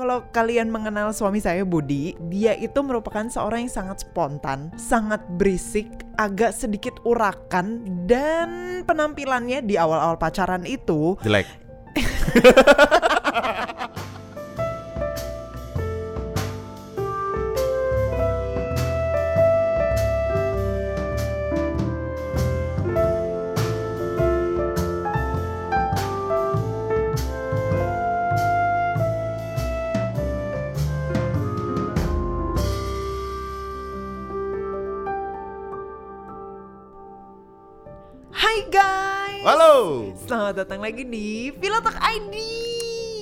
Kalau 0.00 0.24
kalian 0.32 0.72
mengenal 0.72 1.12
suami 1.12 1.44
saya 1.44 1.60
Budi, 1.60 2.16
dia 2.32 2.56
itu 2.56 2.80
merupakan 2.80 3.20
seorang 3.28 3.68
yang 3.68 3.74
sangat 3.84 4.00
spontan, 4.00 4.72
sangat 4.80 5.20
berisik, 5.36 5.92
agak 6.16 6.56
sedikit 6.56 6.96
urakan 7.04 7.84
dan 8.08 8.80
penampilannya 8.88 9.60
di 9.60 9.76
awal-awal 9.76 10.16
pacaran 10.16 10.64
itu 10.64 11.20
Jelek. 11.20 11.44
lagi 40.90 41.06
di 41.06 41.26
Pilotok 41.54 41.94
ID. 41.94 42.34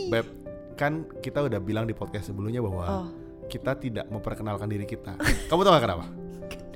Beb, 0.08 0.26
kan 0.72 0.92
kita 1.20 1.44
udah 1.44 1.60
bilang 1.60 1.84
di 1.84 1.92
podcast 1.92 2.32
sebelumnya 2.32 2.64
bahwa 2.64 2.84
Oh. 2.86 3.06
kita 3.44 3.76
tidak 3.76 4.08
memperkenalkan 4.08 4.64
diri 4.64 4.88
kita. 4.88 5.20
Kamu 5.46 5.60
tahu 5.60 5.72
gak 5.74 5.84
kenapa? 5.84 6.08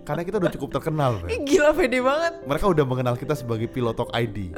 Karena 0.02 0.20
kita 0.20 0.36
udah 0.36 0.50
cukup 0.50 0.68
terkenal, 0.74 1.16
Beb. 1.16 1.46
gila 1.46 1.72
pede 1.72 2.02
banget. 2.02 2.44
Mereka 2.44 2.66
udah 2.66 2.84
mengenal 2.84 3.14
kita 3.14 3.32
sebagai 3.32 3.64
Pilotok 3.66 4.12
ID. 4.12 4.52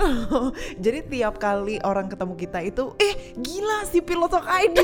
Jadi 0.80 0.98
tiap 1.08 1.36
kali 1.36 1.78
orang 1.78 2.08
ketemu 2.08 2.34
kita 2.34 2.58
itu, 2.64 2.96
eh 2.98 3.14
gila 3.36 3.86
si 3.86 4.02
Pilotok 4.02 4.42
ID. 4.42 4.78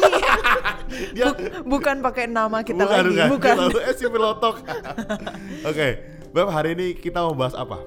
Dia 1.16 1.32
Buk- 1.32 1.42
bukan 1.66 1.98
pakai 1.98 2.28
nama 2.28 2.62
kita 2.62 2.78
bukan, 2.78 3.04
lagi, 3.10 3.26
bukan. 3.26 3.54
bukan. 3.66 3.82
Eh 3.82 3.94
si 3.96 4.06
Pilotok. 4.06 4.54
Oke, 5.72 5.88
Beb 6.30 6.46
hari 6.46 6.76
ini 6.76 6.86
kita 6.94 7.24
mau 7.24 7.34
bahas 7.34 7.56
apa? 7.56 7.80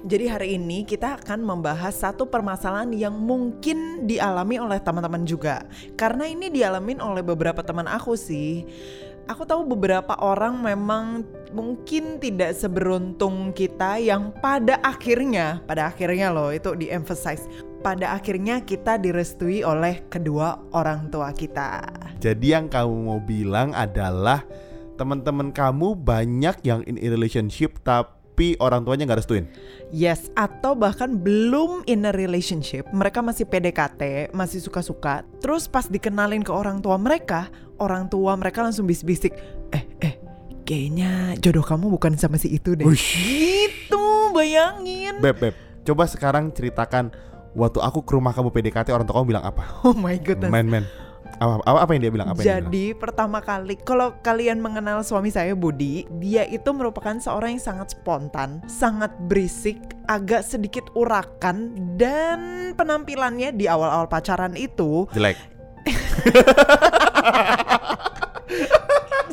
Jadi 0.00 0.32
hari 0.32 0.48
ini 0.56 0.88
kita 0.88 1.20
akan 1.20 1.44
membahas 1.44 1.92
satu 1.92 2.24
permasalahan 2.24 2.88
yang 2.96 3.12
mungkin 3.12 4.08
dialami 4.08 4.56
oleh 4.56 4.80
teman-teman 4.80 5.28
juga. 5.28 5.68
Karena 5.92 6.24
ini 6.24 6.48
dialamin 6.48 7.04
oleh 7.04 7.20
beberapa 7.20 7.60
teman 7.60 7.84
aku 7.84 8.16
sih. 8.16 8.64
Aku 9.28 9.44
tahu 9.44 9.68
beberapa 9.68 10.16
orang 10.24 10.56
memang 10.58 11.22
mungkin 11.52 12.16
tidak 12.16 12.56
seberuntung 12.56 13.52
kita 13.52 14.00
yang 14.00 14.32
pada 14.40 14.80
akhirnya, 14.80 15.60
pada 15.68 15.92
akhirnya 15.92 16.32
loh 16.32 16.48
itu 16.48 16.72
di-emphasize. 16.72 17.44
Pada 17.84 18.16
akhirnya 18.16 18.64
kita 18.64 18.96
direstui 18.96 19.60
oleh 19.60 20.00
kedua 20.08 20.64
orang 20.72 21.12
tua 21.12 21.28
kita. 21.36 21.84
Jadi 22.24 22.56
yang 22.56 22.72
kamu 22.72 22.96
mau 23.04 23.20
bilang 23.20 23.76
adalah 23.76 24.48
teman-teman 24.96 25.52
kamu 25.52 25.92
banyak 25.96 26.56
yang 26.64 26.80
in 26.88 26.96
relationship 27.00 27.80
tapi 27.84 28.56
orang 28.60 28.84
tuanya 28.84 29.08
nggak 29.08 29.20
restuin. 29.20 29.48
Yes, 29.90 30.30
atau 30.38 30.78
bahkan 30.78 31.18
belum 31.18 31.82
in 31.90 32.06
a 32.06 32.14
relationship, 32.14 32.86
mereka 32.94 33.18
masih 33.18 33.42
PDKT, 33.42 34.30
masih 34.30 34.62
suka-suka. 34.62 35.26
Terus 35.42 35.66
pas 35.66 35.90
dikenalin 35.90 36.46
ke 36.46 36.54
orang 36.54 36.78
tua 36.78 36.94
mereka, 36.94 37.50
orang 37.82 38.06
tua 38.06 38.38
mereka 38.38 38.62
langsung 38.62 38.86
bisik-bisik, 38.86 39.34
eh 39.74 39.82
eh, 39.98 40.14
kayaknya 40.62 41.34
jodoh 41.42 41.66
kamu 41.66 41.90
bukan 41.90 42.14
sama 42.14 42.38
si 42.38 42.54
itu 42.54 42.78
deh. 42.78 42.86
Uish. 42.86 43.18
Gitu, 43.18 44.06
bayangin. 44.30 45.18
Beb, 45.18 45.42
beb, 45.42 45.54
coba 45.82 46.06
sekarang 46.06 46.54
ceritakan 46.54 47.10
waktu 47.58 47.82
aku 47.82 48.06
ke 48.06 48.14
rumah 48.14 48.30
kamu 48.30 48.54
PDKT 48.54 48.94
orang 48.94 49.10
tua 49.10 49.18
kamu 49.18 49.26
bilang 49.34 49.44
apa? 49.44 49.82
Oh 49.82 49.94
my 49.94 50.14
goodness. 50.22 50.54
Men, 50.54 50.70
men. 50.70 50.86
Apa, 51.40 51.56
apa, 51.64 51.78
apa 51.88 51.90
yang 51.96 52.02
dia 52.04 52.12
bilang? 52.12 52.28
Apa 52.28 52.44
yang 52.44 52.44
dia 52.44 52.52
bilang? 52.60 52.68
Jadi 52.68 52.86
pertama 53.00 53.40
kali 53.40 53.80
kalau 53.80 54.12
kalian 54.20 54.60
mengenal 54.60 55.00
suami 55.00 55.32
saya 55.32 55.56
Budi, 55.56 56.04
dia 56.20 56.44
itu 56.44 56.68
merupakan 56.76 57.16
seorang 57.16 57.56
yang 57.56 57.64
sangat 57.64 57.96
spontan, 57.96 58.60
sangat 58.68 59.08
berisik, 59.24 59.80
agak 60.04 60.44
sedikit 60.44 60.84
urakan 60.92 61.72
dan 61.96 62.72
penampilannya 62.76 63.56
di 63.56 63.64
awal-awal 63.72 64.04
pacaran 64.04 64.52
itu 64.52 65.08
jelek. 65.16 65.40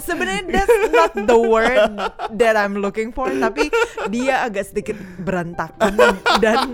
sebenarnya 0.08 0.44
that's 0.48 0.78
not 0.96 1.12
the 1.14 1.36
word 1.36 1.92
that 2.40 2.56
I'm 2.56 2.80
looking 2.80 3.12
for 3.12 3.28
tapi 3.28 3.68
dia 4.08 4.48
agak 4.48 4.72
sedikit 4.72 4.96
berantakan 5.22 6.00
dan 6.40 6.72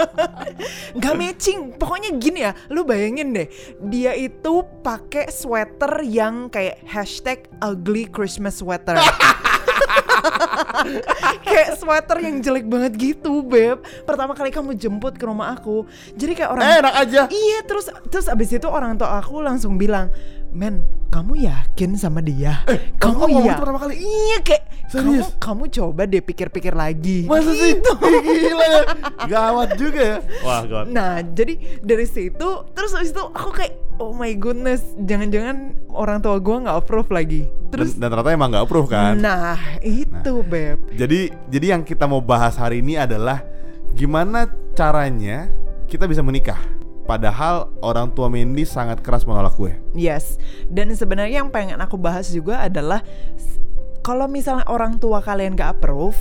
nggak 0.98 1.14
matching. 1.16 1.76
Pokoknya 1.76 2.16
gini 2.16 2.48
ya 2.48 2.52
lu 2.72 2.82
bayangin 2.88 3.36
deh 3.36 3.48
dia 3.84 4.16
itu 4.16 4.64
pakai 4.80 5.28
sweater 5.28 6.00
yang 6.02 6.48
kayak 6.48 6.80
hashtag 6.88 7.46
ugly 7.60 8.08
Christmas 8.08 8.64
sweater. 8.64 8.96
Kayak 11.44 11.76
sweater 11.80 12.18
yang 12.20 12.40
jelek 12.40 12.64
banget 12.68 12.92
gitu 12.96 13.44
beb. 13.44 13.84
Pertama 14.04 14.32
kali 14.36 14.52
kamu 14.52 14.76
jemput 14.76 15.16
ke 15.16 15.24
rumah 15.24 15.52
aku 15.56 15.84
jadi 16.16 16.32
kayak 16.36 16.50
orang 16.52 16.62
Eh, 16.64 16.76
enak 16.80 16.94
aja. 16.94 17.22
Iya 17.28 17.58
terus 17.64 17.86
terus 18.08 18.26
abis 18.28 18.52
itu 18.52 18.68
orang 18.68 18.96
tua 18.96 19.20
aku 19.20 19.40
langsung 19.44 19.76
bilang, 19.76 20.12
men 20.52 20.84
kamu 21.10 21.32
yakin 21.42 21.90
sama 21.98 22.22
dia? 22.22 22.62
Eh, 22.70 22.94
kamu 23.02 23.14
ngomong 23.18 23.42
ya? 23.42 23.52
itu 23.52 23.60
pertama 23.60 23.78
kali? 23.82 23.94
Iya 23.98 24.38
kayak 24.46 24.62
kamu 24.90 25.10
Serius? 25.10 25.28
kamu 25.42 25.64
coba 25.70 26.02
deh 26.06 26.22
pikir-pikir 26.22 26.74
lagi. 26.74 27.26
Masa 27.26 27.50
sih? 27.50 27.78
Gitu. 27.78 27.90
Ih, 27.90 28.20
Gila 28.22 28.66
ya. 28.66 28.82
Gawat 29.26 29.68
juga 29.74 30.00
ya. 30.00 30.18
Wah, 30.46 30.62
God. 30.66 30.86
Nah 30.94 31.18
jadi 31.26 31.82
dari 31.82 32.06
situ 32.06 32.48
terus 32.74 32.94
abis 32.94 33.10
itu 33.10 33.22
aku 33.22 33.50
kayak 33.50 33.74
oh 33.98 34.14
my 34.14 34.30
goodness 34.38 34.80
jangan-jangan 35.02 35.74
orang 35.90 36.22
tua 36.22 36.38
gua 36.38 36.56
nggak 36.62 36.76
approve 36.78 37.10
lagi. 37.10 37.42
Terus 37.74 37.98
dan, 37.98 38.06
dan 38.06 38.08
ternyata 38.14 38.30
emang 38.30 38.48
nggak 38.54 38.64
approve 38.70 38.88
kan? 38.90 39.14
nah 39.18 39.58
itu 39.82 40.32
beb. 40.46 40.78
Jadi 40.94 41.34
jadi 41.50 41.66
yang 41.74 41.82
kita 41.82 42.06
mau 42.06 42.22
bahas 42.22 42.54
hari 42.54 42.86
ini 42.86 42.94
adalah 42.94 43.42
gimana 43.98 44.46
caranya 44.78 45.50
kita 45.90 46.06
bisa 46.06 46.22
menikah. 46.22 46.79
Padahal 47.10 47.66
orang 47.82 48.14
tua 48.14 48.30
Mendy 48.30 48.62
sangat 48.62 49.02
keras 49.02 49.26
menolak 49.26 49.58
gue. 49.58 49.74
Yes, 49.98 50.38
dan 50.70 50.94
sebenarnya 50.94 51.42
yang 51.42 51.50
pengen 51.50 51.82
aku 51.82 51.98
bahas 51.98 52.30
juga 52.30 52.62
adalah 52.62 53.02
kalau 54.06 54.30
misalnya 54.30 54.62
orang 54.70 54.94
tua 55.02 55.18
kalian 55.18 55.58
gak 55.58 55.82
approve, 55.82 56.14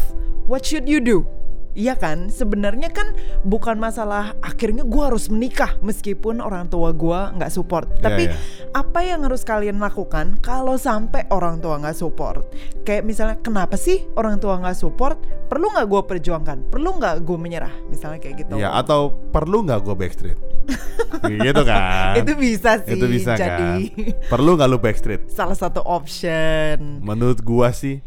what 0.50 0.66
should 0.66 0.89
you 0.89 0.97
do? 0.97 1.29
Iya 1.77 1.94
kan, 1.94 2.33
sebenarnya 2.33 2.89
kan 2.89 3.13
bukan 3.45 3.77
masalah 3.77 4.33
akhirnya 4.41 4.81
gua 4.81 5.13
harus 5.13 5.29
menikah 5.29 5.77
meskipun 5.85 6.41
orang 6.41 6.66
tua 6.66 6.89
gua 6.97 7.29
nggak 7.38 7.53
support. 7.53 7.85
Tapi 8.01 8.25
iya. 8.25 8.35
apa 8.73 9.06
yang 9.06 9.21
harus 9.21 9.45
kalian 9.45 9.77
lakukan 9.77 10.41
kalau 10.41 10.81
sampai 10.81 11.29
orang 11.29 11.61
tua 11.61 11.77
nggak 11.77 11.94
support? 11.94 12.41
Kayak 12.89 13.06
misalnya 13.06 13.38
kenapa 13.39 13.77
sih 13.77 14.01
orang 14.17 14.41
tua 14.41 14.57
nggak 14.57 14.75
support? 14.75 15.21
Perlu 15.45 15.69
nggak 15.69 15.88
gua 15.88 16.01
perjuangkan? 16.09 16.73
Perlu 16.73 16.97
nggak 16.97 17.21
gua 17.21 17.38
menyerah? 17.38 17.73
Misalnya 17.85 18.17
kayak 18.17 18.50
gitu. 18.50 18.57
Ya 18.57 18.73
atau 18.73 19.13
perlu 19.29 19.61
nggak 19.61 19.85
gue 19.85 19.94
backstreet? 19.95 20.48
gitu 21.46 21.62
kan? 21.66 22.13
Itu 22.18 22.34
bisa 22.38 22.80
sih. 22.84 22.96
Itu 22.96 23.06
bisa 23.09 23.34
jadi 23.35 23.50
kan? 23.50 23.80
Perlu 24.31 24.56
nggak 24.56 24.69
lu 24.69 24.78
backstreet? 24.78 25.28
salah 25.30 25.57
satu 25.57 25.81
option. 25.81 27.02
Menurut 27.02 27.41
gua 27.41 27.74
sih 27.74 28.00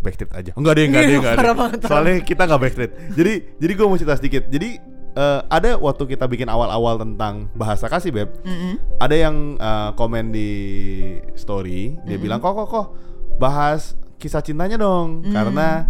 backstreet 0.00 0.32
aja. 0.32 0.52
Enggak 0.54 0.78
deh, 0.78 0.84
enggak 0.88 1.02
deh, 1.08 1.16
enggak 1.18 1.34
deh. 1.38 1.88
Soalnya 1.88 2.16
kita 2.22 2.42
nggak 2.44 2.60
backstreet. 2.60 2.92
Jadi 3.14 3.32
jadi 3.58 3.72
gua 3.76 3.86
mau 3.90 3.98
cerita 3.98 4.16
sedikit. 4.16 4.42
Jadi 4.48 4.78
eh, 5.14 5.40
ada 5.48 5.78
waktu 5.78 6.04
kita 6.10 6.26
bikin 6.26 6.50
awal-awal 6.50 6.98
tentang 6.98 7.48
bahasa 7.54 7.86
kasih 7.86 8.10
beb. 8.10 8.30
Mm-mm. 8.42 8.78
Ada 8.98 9.16
yang 9.16 9.56
eh, 9.56 9.90
komen 9.94 10.30
di 10.34 10.50
story, 11.34 11.98
dia 12.04 12.18
bilang 12.18 12.38
kok 12.42 12.54
kok 12.54 12.68
kok 12.68 12.86
bahas 13.38 13.98
kisah 14.18 14.40
cintanya 14.40 14.78
dong, 14.78 15.20
karena 15.26 15.84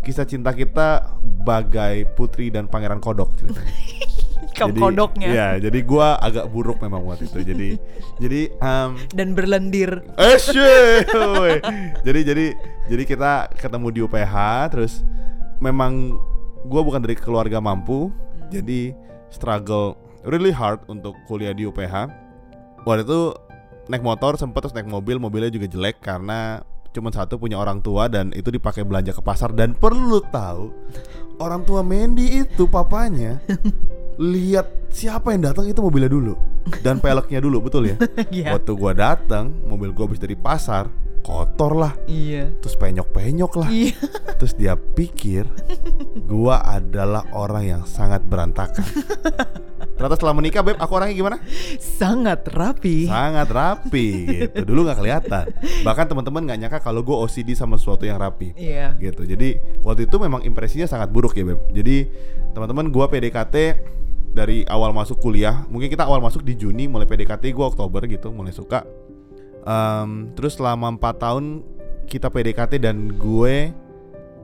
kisah 0.00 0.24
cinta 0.24 0.52
kita 0.54 1.16
bagai 1.44 2.08
putri 2.14 2.48
dan 2.48 2.68
pangeran 2.68 3.00
kodok 3.00 3.36
ceritanya. 3.36 3.74
Jadi- 4.56 4.80
kodoknya. 4.80 5.28
Iya, 5.30 5.48
jadi 5.68 5.78
gua 5.84 6.18
agak 6.20 6.50
buruk 6.52 6.80
memang 6.82 7.04
waktu 7.06 7.28
itu. 7.28 7.40
Jadi 7.44 7.68
jadi 8.22 8.40
em, 8.60 8.90
dan 9.14 9.28
berlendir. 9.32 10.04
Eh 10.18 10.36
jadi 12.04 12.20
jadi 12.24 12.46
jadi 12.90 13.02
kita 13.06 13.32
ketemu 13.56 13.86
di 13.94 14.00
UPH 14.04 14.34
terus 14.74 15.04
memang 15.60 16.16
gua 16.66 16.80
bukan 16.84 17.00
dari 17.00 17.16
keluarga 17.16 17.60
mampu 17.62 18.12
jadi 18.50 18.92
struggle 19.30 19.94
really 20.26 20.50
hard 20.52 20.82
untuk 20.90 21.16
kuliah 21.24 21.54
di 21.54 21.64
UPH 21.64 22.10
waktu 22.84 23.06
itu 23.06 23.32
naik 23.88 24.04
motor 24.04 24.36
sempet 24.36 24.66
terus 24.66 24.76
naik 24.76 24.88
mobil 24.90 25.16
mobilnya 25.16 25.48
juga 25.48 25.66
jelek 25.70 26.02
karena 26.04 26.60
cuma 26.90 27.14
satu 27.14 27.38
punya 27.38 27.54
orang 27.54 27.78
tua 27.78 28.10
dan 28.10 28.34
itu 28.34 28.50
dipakai 28.50 28.82
belanja 28.82 29.14
ke 29.14 29.22
pasar. 29.22 29.54
Dan 29.54 29.78
perlu 29.78 30.18
tahu 30.34 30.74
orang 31.38 31.62
tua 31.62 31.86
Mandy 31.86 32.42
itu 32.42 32.66
papanya 32.66 33.38
lihat 34.20 34.92
siapa 34.92 35.32
yang 35.32 35.48
datang 35.48 35.64
itu 35.64 35.80
mobilnya 35.80 36.12
dulu 36.12 36.36
dan 36.84 37.00
peleknya 37.00 37.40
dulu 37.40 37.64
betul 37.64 37.88
ya 37.88 37.96
Iya. 38.28 38.52
Waktu 38.54 38.72
gua 38.76 38.92
datang, 38.92 39.48
mobil 39.64 39.96
gua 39.96 40.04
habis 40.06 40.20
dari 40.20 40.36
pasar, 40.36 40.92
kotor 41.24 41.72
lah, 41.72 41.92
Iya. 42.04 42.52
terus 42.60 42.76
penyok-penyok 42.76 43.52
lah. 43.56 43.68
Iya. 43.72 43.96
Terus 44.40 44.56
dia 44.56 44.72
pikir 44.76 45.44
gua 46.24 46.60
adalah 46.64 47.28
orang 47.32 47.64
yang 47.64 47.82
sangat 47.84 48.24
berantakan. 48.24 48.84
Ternyata 50.00 50.16
setelah 50.16 50.32
menikah 50.32 50.64
beb, 50.64 50.80
aku 50.80 50.96
orangnya 50.96 51.12
gimana? 51.12 51.36
Sangat 51.76 52.48
rapi. 52.48 53.04
Sangat 53.04 53.52
rapi 53.52 54.08
gitu. 54.32 54.64
Dulu 54.64 54.88
nggak 54.88 54.96
kelihatan. 54.96 55.44
Bahkan 55.84 56.04
teman-teman 56.08 56.40
nggak 56.48 56.56
nyangka 56.56 56.78
kalau 56.80 57.04
gue 57.04 57.12
OCD 57.12 57.52
sama 57.52 57.76
sesuatu 57.76 58.08
yang 58.08 58.16
rapi. 58.16 58.56
Iya. 58.56 58.96
Gitu. 58.96 59.28
Jadi 59.28 59.60
waktu 59.84 60.08
itu 60.08 60.16
memang 60.16 60.40
impresinya 60.40 60.88
sangat 60.88 61.12
buruk 61.12 61.36
ya 61.36 61.44
beb. 61.44 61.60
Jadi 61.76 62.08
teman-teman 62.56 62.88
gue 62.88 63.04
PDKT 63.12 63.56
dari 64.30 64.62
awal 64.66 64.94
masuk 64.94 65.18
kuliah. 65.18 65.66
Mungkin 65.66 65.90
kita 65.90 66.06
awal 66.06 66.22
masuk 66.22 66.42
di 66.42 66.54
Juni, 66.54 66.86
mulai 66.86 67.04
PDKT 67.04 67.50
gue 67.50 67.66
Oktober 67.66 68.06
gitu, 68.06 68.30
mulai 68.30 68.54
suka. 68.54 68.86
Em, 69.60 70.32
terus 70.32 70.56
selama 70.56 70.88
4 70.96 71.16
tahun 71.18 71.44
kita 72.06 72.32
PDKT 72.32 72.80
dan 72.80 73.12
gue 73.12 73.70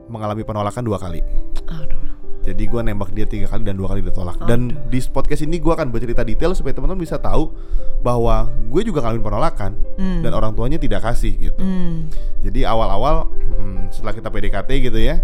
mengalami 0.07 0.43
penolakan 0.43 0.83
dua 0.83 0.99
kali. 0.99 1.19
Aduh. 1.67 1.99
Jadi 2.47 2.63
gue 2.63 2.79
nembak 2.79 3.11
dia 3.11 3.27
tiga 3.27 3.51
kali 3.51 3.67
dan 3.67 3.75
dua 3.75 3.91
kali 3.91 3.99
ditolak. 3.99 4.39
Dan 4.47 4.71
Aduh. 4.71 4.87
di 4.87 5.03
podcast 5.03 5.43
ini 5.43 5.59
gue 5.59 5.67
akan 5.67 5.91
bercerita 5.91 6.23
detail 6.23 6.55
supaya 6.55 6.71
teman-teman 6.71 7.03
bisa 7.03 7.19
tahu 7.19 7.51
bahwa 7.99 8.47
gue 8.71 8.87
juga 8.87 9.03
ngalamin 9.03 9.19
penolakan 9.19 9.71
Hmm. 9.99 10.23
dan 10.23 10.31
orang 10.31 10.55
tuanya 10.55 10.79
tidak 10.79 11.03
kasih 11.03 11.35
gitu. 11.35 11.59
Hmm. 11.59 12.07
Jadi 12.39 12.63
awal-awal 12.63 13.27
hmm, 13.51 13.91
setelah 13.91 14.15
kita 14.15 14.31
PDKT 14.31 14.69
gitu 14.79 14.95
ya, 14.95 15.19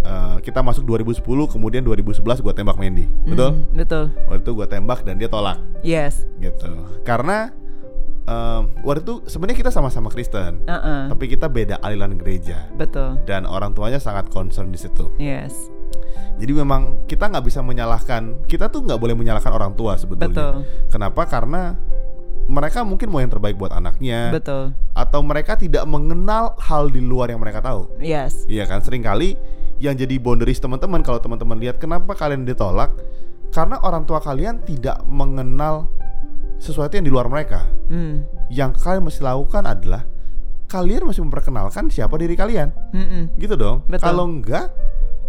eh, 0.00 0.36
kita 0.40 0.60
masuk 0.60 0.84
2010 0.84 1.20
kemudian 1.48 1.82
2011 1.82 2.20
gue 2.40 2.52
tembak 2.52 2.76
Mandy, 2.76 3.04
betul? 3.24 3.50
Hmm, 3.52 3.76
betul. 3.76 4.04
Waktu 4.26 4.40
itu 4.40 4.52
gue 4.54 4.66
tembak 4.66 5.00
dan 5.04 5.14
dia 5.16 5.28
tolak 5.28 5.58
Yes. 5.80 6.24
gitu. 6.38 6.68
Karena 7.02 7.52
em, 8.24 8.62
waktu 8.80 9.00
itu 9.02 9.14
sebenarnya 9.26 9.58
kita 9.58 9.70
sama-sama 9.70 10.08
Kristen, 10.08 10.62
Uh-uh. 10.64 11.08
tapi 11.10 11.24
kita 11.26 11.48
beda 11.48 11.80
aliran 11.80 12.14
gereja 12.14 12.68
Betul. 12.76 13.18
dan 13.24 13.42
orang 13.44 13.72
tuanya 13.72 13.98
sangat 13.98 14.28
concern 14.28 14.70
di 14.70 14.78
situ. 14.78 15.08
Yes. 15.16 15.52
Jadi 16.40 16.52
memang 16.56 17.04
kita 17.04 17.28
nggak 17.28 17.44
bisa 17.44 17.60
menyalahkan, 17.60 18.46
kita 18.48 18.72
tuh 18.72 18.80
nggak 18.80 18.96
boleh 18.96 19.12
menyalahkan 19.12 19.52
orang 19.52 19.72
tua 19.76 20.00
sebetulnya. 20.00 20.32
Betul. 20.32 20.52
Kenapa? 20.88 21.28
Karena 21.28 21.76
mereka 22.48 22.82
mungkin 22.82 23.12
mau 23.12 23.20
yang 23.20 23.30
terbaik 23.30 23.54
buat 23.54 23.70
anaknya, 23.70 24.32
Betul. 24.32 24.72
atau 24.90 25.20
mereka 25.22 25.54
tidak 25.54 25.84
mengenal 25.86 26.56
hal 26.58 26.88
di 26.88 26.98
luar 26.98 27.30
yang 27.30 27.38
mereka 27.38 27.60
tahu. 27.60 27.86
Yes. 28.00 28.48
Iya 28.48 28.64
kan, 28.64 28.80
sering 28.80 29.04
kali 29.04 29.36
yang 29.80 29.96
jadi 29.96 30.20
boundaries 30.20 30.60
teman-teman 30.60 31.00
kalau 31.00 31.18
teman-teman 31.18 31.56
lihat 31.56 31.80
kenapa 31.80 32.12
kalian 32.12 32.44
ditolak, 32.44 32.92
karena 33.50 33.80
orang 33.80 34.04
tua 34.04 34.20
kalian 34.20 34.62
tidak 34.62 35.00
mengenal 35.08 35.88
sesuatu 36.60 36.94
yang 37.00 37.08
di 37.08 37.12
luar 37.12 37.26
mereka. 37.32 37.64
Hmm. 37.88 38.28
Yang 38.52 38.84
kalian 38.84 39.08
mesti 39.08 39.24
lakukan 39.24 39.64
adalah 39.64 40.04
kalian 40.70 41.08
masih 41.08 41.26
memperkenalkan 41.26 41.90
siapa 41.90 42.14
diri 42.14 42.38
kalian, 42.38 42.70
Mm-mm. 42.94 43.34
gitu 43.42 43.58
dong. 43.58 43.82
Kalau 43.98 44.30
enggak, 44.30 44.70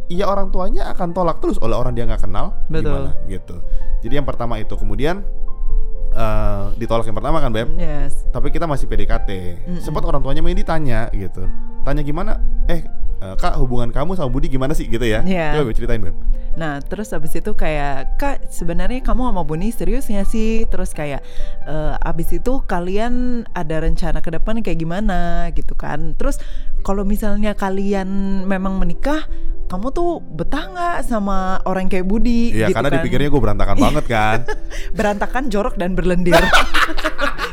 ya 0.06 0.30
orang 0.30 0.54
tuanya 0.54 0.94
akan 0.94 1.18
tolak 1.18 1.42
terus 1.42 1.58
oleh 1.58 1.74
orang 1.74 1.98
dia 1.98 2.06
nggak 2.06 2.30
kenal, 2.30 2.54
Betul. 2.70 2.86
gimana 2.86 3.12
gitu. 3.26 3.58
Jadi 4.06 4.14
yang 4.22 4.28
pertama 4.30 4.62
itu, 4.62 4.78
kemudian 4.78 5.26
eh, 6.14 6.66
ditolak 6.78 7.10
yang 7.10 7.18
pertama 7.18 7.42
kan, 7.42 7.50
beb. 7.50 7.74
Yes. 7.74 8.30
Tapi 8.30 8.54
kita 8.54 8.70
masih 8.70 8.86
PDKT. 8.86 9.30
Mm-mm. 9.66 9.82
Sempat 9.82 10.06
orang 10.06 10.22
tuanya 10.22 10.46
main 10.46 10.54
ditanya 10.54 11.10
gitu. 11.10 11.50
Tanya 11.82 12.02
gimana? 12.06 12.38
Eh, 12.70 12.86
eh, 13.22 13.36
Kak, 13.38 13.58
hubungan 13.58 13.90
kamu 13.90 14.14
sama 14.14 14.30
Budi 14.30 14.48
gimana 14.50 14.74
sih 14.78 14.86
gitu 14.86 15.02
ya? 15.02 15.26
Iya. 15.26 15.62
Coba 15.62 15.74
ceritain, 15.74 16.02
Beb. 16.02 16.16
Nah 16.52 16.84
terus 16.84 17.16
abis 17.16 17.40
itu 17.40 17.56
kayak 17.56 18.20
kak 18.20 18.52
sebenarnya 18.52 19.00
kamu 19.00 19.32
sama 19.32 19.48
Buni 19.48 19.72
serius 19.72 20.12
nggak 20.12 20.28
sih? 20.28 20.68
Terus 20.68 20.92
kayak 20.92 21.24
eh, 21.64 21.96
abis 22.04 22.36
itu 22.36 22.60
kalian 22.68 23.46
ada 23.56 23.80
rencana 23.80 24.20
ke 24.20 24.36
depan 24.36 24.60
kayak 24.60 24.80
gimana 24.84 25.48
gitu 25.56 25.72
kan? 25.80 26.12
Terus 26.20 26.44
kalau 26.84 27.08
misalnya 27.08 27.56
kalian 27.56 28.44
memang 28.44 28.82
menikah, 28.82 29.30
kamu 29.72 29.96
tuh 29.96 30.20
betah 30.20 30.68
nggak 30.68 30.98
sama 31.08 31.64
orang 31.64 31.88
kayak 31.88 32.04
Budi? 32.04 32.52
Iya, 32.52 32.68
gitu 32.68 32.76
karena 32.76 32.90
kan? 32.92 32.96
dipikirnya 33.00 33.30
gue 33.32 33.42
berantakan 33.42 33.78
banget 33.88 34.06
kan. 34.12 34.38
berantakan, 34.92 35.44
jorok 35.48 35.80
dan 35.80 35.96
berlendir, 35.96 36.36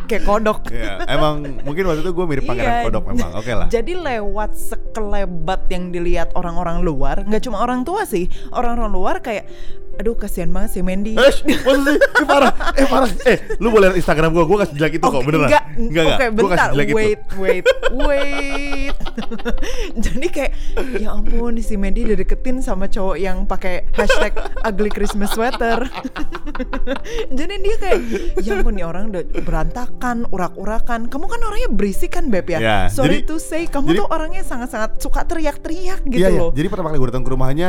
kayak 0.08 0.24
kodok. 0.24 0.72
Iya, 0.72 1.04
emang 1.06 1.62
mungkin 1.62 1.84
waktu 1.86 2.00
itu 2.00 2.10
gue 2.10 2.26
mirip 2.26 2.44
pangeran 2.48 2.72
Iya. 2.72 2.84
kodok 2.88 3.04
memang. 3.12 3.30
Oke 3.36 3.52
lah. 3.52 3.66
Jadi 3.68 3.92
lewat 3.92 4.56
sekelebat 4.56 5.68
yang 5.68 5.92
dilihat 5.92 6.32
orang-orang 6.34 6.80
luar, 6.80 7.22
nggak 7.22 7.44
cuma 7.44 7.60
orang 7.60 7.84
tua 7.84 8.08
sih, 8.08 8.26
orang-orang 8.50 8.90
luar 8.90 9.16
kayak, 9.20 9.44
aduh 9.98 10.14
kasihan 10.14 10.46
banget 10.48 10.70
si 10.72 10.80
Mandy. 10.80 11.12
Eh, 11.12 11.18
masa 11.18 11.34
sih? 11.84 11.98
Eh, 11.98 12.24
parah. 12.24 12.52
Eh, 12.72 12.86
parah. 12.86 13.10
Eh, 13.24 13.36
lu 13.58 13.68
boleh 13.68 13.90
lihat 13.90 13.98
Instagram 13.98 14.30
gue. 14.30 14.44
Gue 14.44 14.56
gak 14.56 14.70
sejelek 14.70 14.92
itu 14.94 15.02
kok, 15.02 15.10
Oke, 15.12 15.26
beneran. 15.26 15.48
Enggak, 15.48 15.64
enggak. 15.76 16.06
Oke, 16.06 16.06
Gue 16.08 16.22
gak 16.22 16.32
bentar. 16.32 16.66
sejelek 16.68 16.86
itu. 16.86 16.96
Wait, 16.96 17.20
wait, 17.34 17.64
wait. 17.92 18.94
Jadi 20.04 20.26
kayak 20.28 20.52
ya 20.96 21.08
ampun 21.12 21.58
si 21.58 21.74
Mandy 21.74 22.04
udah 22.04 22.16
deketin 22.16 22.60
sama 22.60 22.86
cowok 22.86 23.16
yang 23.16 23.42
pakai 23.44 23.90
hashtag 23.92 24.32
ugly 24.62 24.88
Christmas 24.88 25.30
sweater. 25.30 25.90
Jadi 27.38 27.54
dia 27.58 27.76
kayak 27.76 27.98
ya 28.38 28.52
ampun 28.56 28.74
nih 28.74 28.84
orang 28.84 29.10
udah 29.10 29.22
berantakan, 29.42 30.26
urak-urakan. 30.28 31.06
Kamu 31.08 31.26
kan 31.26 31.40
orangnya 31.40 31.68
berisik 31.68 32.12
kan 32.12 32.28
Beb 32.28 32.48
ya? 32.48 32.58
Ya, 32.58 32.78
Sorry 32.88 33.20
jadi- 33.20 33.26
to 33.26 33.36
say, 33.36 33.66
kamu 33.66 33.92
jadi- 33.92 33.98
tuh 33.98 34.08
orangnya 34.08 34.42
sangat-sangat 34.42 34.98
suka 34.98 35.24
teriak-teriak 35.24 36.00
gitu 36.04 36.18
Iya, 36.18 36.30
iya. 36.30 36.38
loh. 36.38 36.50
Jadi 36.52 36.66
pertama 36.68 36.88
kali 36.88 36.98
gue 36.98 37.08
datang 37.08 37.24
ke 37.24 37.30
rumahnya, 37.30 37.68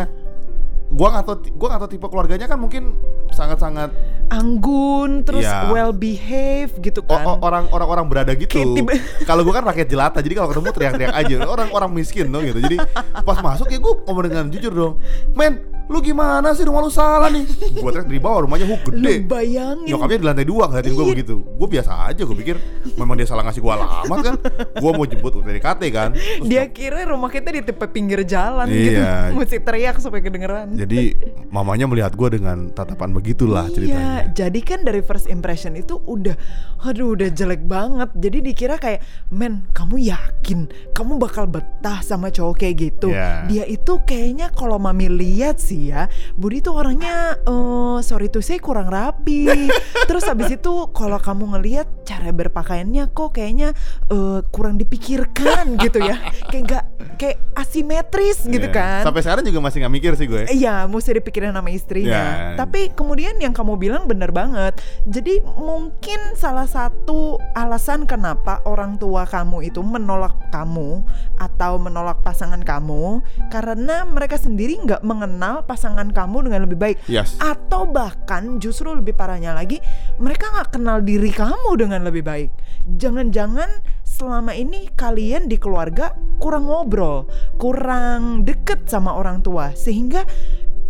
gue 0.99 1.07
gak 1.07 1.23
tau, 1.23 1.35
gua 1.55 1.67
gak 1.71 1.79
tau 1.79 1.89
tipe 1.89 2.03
keluarganya 2.03 2.43
kan 2.43 2.59
mungkin 2.59 2.91
sangat-sangat 3.31 3.87
Anggun, 4.29 5.25
terus 5.25 5.41
Iya. 5.41 5.73
well 5.73 5.89
behave 5.89 6.69
gitu 6.77 7.01
kan. 7.01 7.25
o- 7.25 7.41
orang 7.41 7.65
orang 7.71 7.89
orang 7.89 8.05
berada 8.05 8.35
gitu. 8.35 8.61
Kalau 9.29 9.41
gue 9.41 9.49
kan 9.49 9.65
rakyat 9.65 9.87
jelata, 9.87 10.21
jadi 10.21 10.37
kalau 10.37 10.53
ketemu 10.53 10.65
teriak-teriak 10.69 11.15
aja. 11.15 11.35
Orang 11.47 11.73
orang 11.73 11.89
miskin 11.89 12.29
dong 12.29 12.45
gitu. 12.45 12.61
Jadi 12.61 12.77
pas 13.25 13.41
masuk 13.41 13.65
ya 13.67 13.79
gue 13.79 13.93
ngomong 14.05 14.23
dengan 14.23 14.45
jujur 14.47 14.69
dong. 14.69 14.93
Men, 15.33 15.65
lu 15.89 15.99
gimana 15.99 16.53
sih 16.53 16.61
rumah 16.61 16.79
lu 16.79 16.87
salah 16.87 17.27
nih? 17.27 17.49
Gue 17.73 17.89
teriak 17.89 18.05
dari 18.05 18.17
bawah 18.17 18.45
rumahnya 18.45 18.69
Lu 18.69 18.77
gede. 18.77 19.25
bayangin 19.25 19.89
Nyokapnya 19.89 20.17
di 20.17 20.25
lantai 20.25 20.45
dua 20.45 20.63
ngeliatin 20.65 20.93
gue 20.93 21.01
Iya. 21.01 21.11
begitu. 21.11 21.35
Gue 21.41 21.67
biasa 21.67 21.91
aja. 22.05 22.21
Gue 22.21 22.37
pikir 22.37 22.55
memang 22.93 23.15
dia 23.15 23.25
salah 23.25 23.41
ngasih 23.41 23.57
gue 23.57 23.73
alamat 23.73 24.19
kan. 24.21 24.35
Gue 24.75 24.91
mau 24.91 25.03
jemput 25.03 25.33
UTDKT 25.35 25.81
kan. 25.89 26.13
Terus 26.13 26.45
Dia 26.45 26.69
kira 26.69 27.01
rumah 27.03 27.27
kita 27.27 27.49
di 27.49 27.61
tepi 27.61 27.85
pinggir 27.89 28.21
jalan 28.21 28.69
Iya. 28.69 28.77
gitu. 28.77 29.01
Mesti 29.39 29.57
teriak 29.59 29.97
supaya 29.97 30.21
kedengeran. 30.21 30.77
jadi 30.77 31.17
mamanya 31.49 31.85
melihat 31.85 32.13
gue 32.13 32.29
dengan 32.31 32.69
tatapan 32.69 33.09
begitulah 33.09 33.65
ceritanya. 33.67 34.29
Iya, 34.29 34.45
jadi 34.45 34.59
kan 34.61 34.79
dari 34.83 35.01
first 35.01 35.25
impression 35.25 35.73
itu 35.73 35.97
udah, 35.99 36.37
aduh 36.79 37.17
udah 37.17 37.27
jelek 37.27 37.65
banget. 37.65 38.13
Jadi 38.13 38.37
dikira 38.45 38.77
kayak, 38.77 39.01
men, 39.29 39.65
kamu 39.71 40.05
yakin 40.05 40.59
kamu 40.91 41.17
bakal 41.17 41.47
betah 41.47 41.99
sama 41.99 42.29
cowok 42.29 42.59
kayak 42.59 42.75
gitu? 42.79 43.09
Iya. 43.09 43.47
Dia 43.47 43.63
itu 43.65 43.97
kayaknya 44.03 44.51
kalau 44.51 44.77
mami 44.77 45.09
lihat 45.09 45.57
sih 45.57 45.78
ya, 45.81 46.11
Budi 46.35 46.59
tuh 46.59 46.75
orangnya, 46.75 47.39
eh 47.39 47.97
sorry 48.03 48.27
tuh 48.27 48.43
saya 48.43 48.59
kurang 48.59 48.91
rapi. 48.91 49.47
Terus 50.09 50.27
habis 50.27 50.51
itu 50.51 50.91
kalau 50.91 51.15
kamu 51.15 51.55
ngelihat 51.55 51.87
cara 52.03 52.35
berpakaiannya 52.35 53.07
kok 53.09 53.31
kayaknya 53.31 53.71
eh, 54.11 54.39
kurang 54.51 54.75
dipikirkan 54.75 55.73
gitu 55.83 56.03
ya, 56.03 56.19
kayak 56.51 56.63
gak 56.67 56.83
kayak 57.15 57.37
asimetris 57.55 58.43
gitu 58.43 58.67
Iya. 58.67 58.75
kan? 58.75 59.01
Sampai 59.03 59.21
sekarang 59.23 59.43
juga 59.43 59.59
masih 59.59 59.77
nggak 59.83 59.93
mikir 59.93 60.11
sih 60.15 60.27
gue. 60.27 60.43
Iya, 60.49 60.87
mesti 60.87 61.15
dipikirin 61.15 61.51
sama 61.51 61.69
istrinya. 61.69 62.55
Ya. 62.55 62.55
Tapi 62.57 62.91
kemudian 62.91 63.37
yang 63.39 63.51
kamu 63.51 63.75
bilang 63.75 64.03
bener 64.07 64.31
banget. 64.31 64.79
Jadi 65.05 65.39
mungkin 65.59 66.19
salah 66.35 66.67
satu 66.67 67.37
alasan 67.53 68.03
kenapa 68.03 68.59
orang 68.63 68.97
tua 68.97 69.23
kamu 69.23 69.67
itu 69.67 69.79
menolak 69.79 70.33
kamu 70.49 71.03
atau 71.37 71.77
menolak 71.77 72.19
pasangan 72.19 72.63
kamu 72.63 73.19
karena 73.47 74.03
mereka 74.03 74.35
sendiri 74.35 74.79
nggak 74.79 75.03
mengenal 75.03 75.63
pasangan 75.69 76.09
kamu 76.09 76.49
dengan 76.49 76.65
lebih 76.65 76.81
baik. 76.81 76.97
Yes. 77.05 77.37
Atau 77.37 77.85
bahkan 77.93 78.57
justru 78.57 78.97
lebih 78.97 79.13
parahnya 79.13 79.53
lagi, 79.53 79.77
mereka 80.17 80.49
nggak 80.49 80.73
kenal 80.73 81.05
diri 81.05 81.29
kamu 81.29 81.77
dengan 81.77 82.01
lebih 82.09 82.25
baik. 82.25 82.49
Jangan-jangan 82.97 83.85
selama 84.01 84.57
ini 84.57 84.89
kalian 84.97 85.45
di 85.45 85.61
keluarga 85.61 86.17
kurang 86.41 86.65
ngobrol, 86.65 87.29
kurang 87.61 88.41
deket 88.41 88.89
sama 88.89 89.13
orang 89.13 89.45
tua, 89.45 89.77
sehingga 89.77 90.25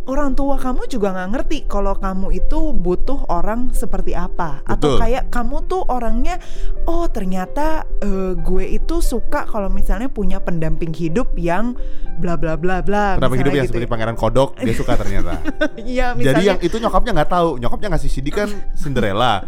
orang 0.09 0.33
tua 0.33 0.57
kamu 0.57 0.89
juga 0.89 1.13
nggak 1.13 1.29
ngerti 1.37 1.57
kalau 1.69 1.93
kamu 1.93 2.33
itu 2.33 2.73
butuh 2.73 3.29
orang 3.29 3.69
seperti 3.69 4.17
apa, 4.17 4.65
atau 4.65 4.97
Betul. 4.97 4.99
kayak 5.05 5.23
kamu 5.29 5.57
tuh 5.69 5.85
orangnya, 5.85 6.41
oh 6.89 7.05
ternyata 7.05 7.85
eh, 8.01 8.33
gue 8.33 8.65
itu 8.65 9.05
suka 9.05 9.45
kalau 9.45 9.69
misalnya 9.69 10.09
punya 10.09 10.41
pendamping 10.41 10.89
hidup 10.89 11.29
yang 11.37 11.77
bla 12.17 12.33
bla 12.33 12.57
bla 12.57 12.81
bla. 12.81 13.21
Kenapa 13.21 13.29
misalnya 13.29 13.45
hidupnya 13.45 13.63
gitu 13.63 13.71
seperti 13.71 13.85
ya. 13.85 13.91
pangeran 13.93 14.17
kodok 14.17 14.49
dia 14.57 14.73
suka 14.75 14.93
ternyata. 14.97 15.33
Iya, 15.79 16.11
Jadi 16.13 16.19
misalnya 16.21 16.45
yang 16.55 16.59
itu 16.61 16.75
nyokapnya 16.81 17.11
nggak 17.21 17.31
tahu, 17.31 17.49
nyokapnya 17.61 17.87
ngasih 17.95 18.09
CD 18.11 18.27
kan 18.33 18.49
Cinderella. 18.75 19.45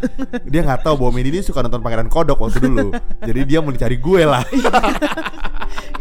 Dia 0.47 0.61
nggak 0.63 0.81
tahu 0.85 0.95
bahwa 1.01 1.11
Medi 1.17 1.29
ini 1.33 1.39
suka 1.43 1.65
nonton 1.65 1.81
pangeran 1.83 2.07
kodok 2.07 2.39
waktu 2.39 2.59
dulu. 2.63 2.95
Jadi 3.19 3.39
dia 3.45 3.59
mau 3.59 3.73
dicari 3.73 3.97
gue 3.99 4.21
lah. 4.23 4.43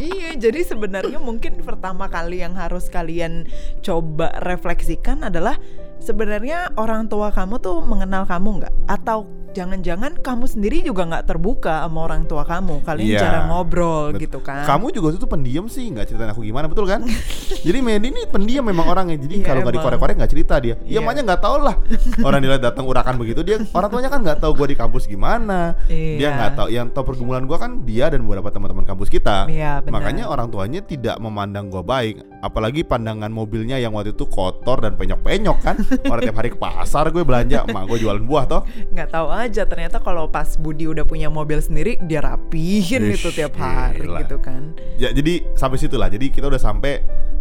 Iya, 0.00 0.32
jadi 0.40 0.64
sebenarnya 0.64 1.20
mungkin 1.20 1.60
pertama 1.60 2.08
kali 2.08 2.40
yang 2.40 2.56
harus 2.56 2.88
kalian 2.88 3.44
coba 3.84 4.32
refleksikan 4.40 5.28
adalah 5.28 5.60
sebenarnya 6.00 6.72
orang 6.80 7.12
tua 7.12 7.28
kamu 7.28 7.60
tuh 7.60 7.84
mengenal 7.84 8.24
kamu 8.24 8.64
nggak? 8.64 8.74
Atau 8.88 9.28
jangan-jangan 9.50 10.18
kamu 10.18 10.44
sendiri 10.46 10.80
juga 10.80 11.04
nggak 11.04 11.24
terbuka 11.26 11.84
sama 11.84 12.06
orang 12.06 12.22
tua 12.24 12.42
kamu. 12.42 12.82
Kalian 12.82 13.06
Iya. 13.06 13.20
jarang 13.20 13.46
ngobrol 13.48 14.14
gitu 14.16 14.38
kan. 14.38 14.64
Kamu 14.64 14.90
juga 14.90 15.14
tuh 15.14 15.26
pendiam 15.26 15.66
sih, 15.66 15.86
nggak 15.86 16.06
ceritain 16.06 16.30
aku 16.30 16.42
gimana, 16.42 16.66
betul 16.66 16.86
kan? 16.86 17.02
jadi 17.66 17.78
Mandy 17.80 18.10
ini 18.10 18.22
pendiam 18.26 18.62
memang 18.62 18.86
orangnya. 18.86 19.16
Jadi 19.16 19.40
Iya, 19.40 19.46
kalau 19.46 19.60
nggak 19.62 19.76
dikorek-korek 19.76 20.14
nggak 20.16 20.30
cerita 20.30 20.54
dia. 20.58 20.74
Iya. 20.82 20.96
Ya 20.96 20.98
makanya 21.00 21.22
nggak 21.28 21.42
tahu 21.42 21.56
lah. 21.60 21.76
Orang 22.20 22.38
dia 22.40 22.56
datang 22.56 22.84
urakan 22.84 23.14
begitu, 23.16 23.40
dia 23.40 23.56
orang 23.70 23.88
tuanya 23.88 24.08
kan 24.08 24.20
nggak 24.20 24.38
tahu 24.38 24.52
gue 24.54 24.66
di 24.70 24.76
kampus 24.76 25.04
gimana. 25.04 25.74
Dia 25.86 25.96
Iya. 26.18 26.28
nggak 26.32 26.52
tahu. 26.54 26.68
Yang 26.70 26.86
tahu 26.92 27.04
pergumulan 27.06 27.44
gue 27.44 27.58
kan 27.58 27.82
dia 27.82 28.06
dan 28.08 28.22
beberapa 28.22 28.48
teman-teman 28.48 28.84
kampus 28.84 29.08
kita. 29.08 29.46
Iya, 29.46 29.80
benar. 29.80 29.92
Makanya 29.92 30.24
orang 30.26 30.48
tuanya 30.48 30.80
tidak 30.80 31.16
memandang 31.16 31.68
gue 31.68 31.82
baik. 31.82 32.22
Apalagi 32.40 32.82
pandangan 32.82 33.28
mobilnya 33.28 33.76
yang 33.76 33.92
waktu 33.92 34.12
itu 34.12 34.24
kotor 34.24 34.80
dan 34.80 34.96
penyok-penyok 34.96 35.58
kan. 35.60 35.76
Orang 36.10 36.22
tiap 36.22 36.36
hari 36.36 36.48
ke 36.48 36.56
pasar 36.56 37.08
gue 37.08 37.20
belanja, 37.20 37.68
emak 37.68 37.84
gue 37.86 37.98
jualan 38.00 38.20
buah 38.20 38.44
toh. 38.46 38.62
nggak 38.90 39.08
tahu 39.08 39.26
aja 39.40 39.64
ternyata 39.64 39.98
kalau 40.04 40.28
pas 40.28 40.54
Budi 40.60 40.84
udah 40.84 41.08
punya 41.08 41.32
mobil 41.32 41.58
sendiri 41.58 41.96
dia 42.04 42.20
rapihin 42.20 43.08
Ish, 43.10 43.24
itu 43.24 43.28
tiap 43.32 43.56
hari 43.56 44.04
gila. 44.04 44.20
gitu 44.24 44.36
kan. 44.38 44.76
Ya, 45.00 45.10
jadi 45.10 45.44
sampai 45.56 45.78
situ 45.80 45.96
lah. 45.96 46.12
Jadi 46.12 46.28
kita 46.28 46.46
udah 46.46 46.60
sampai 46.60 47.00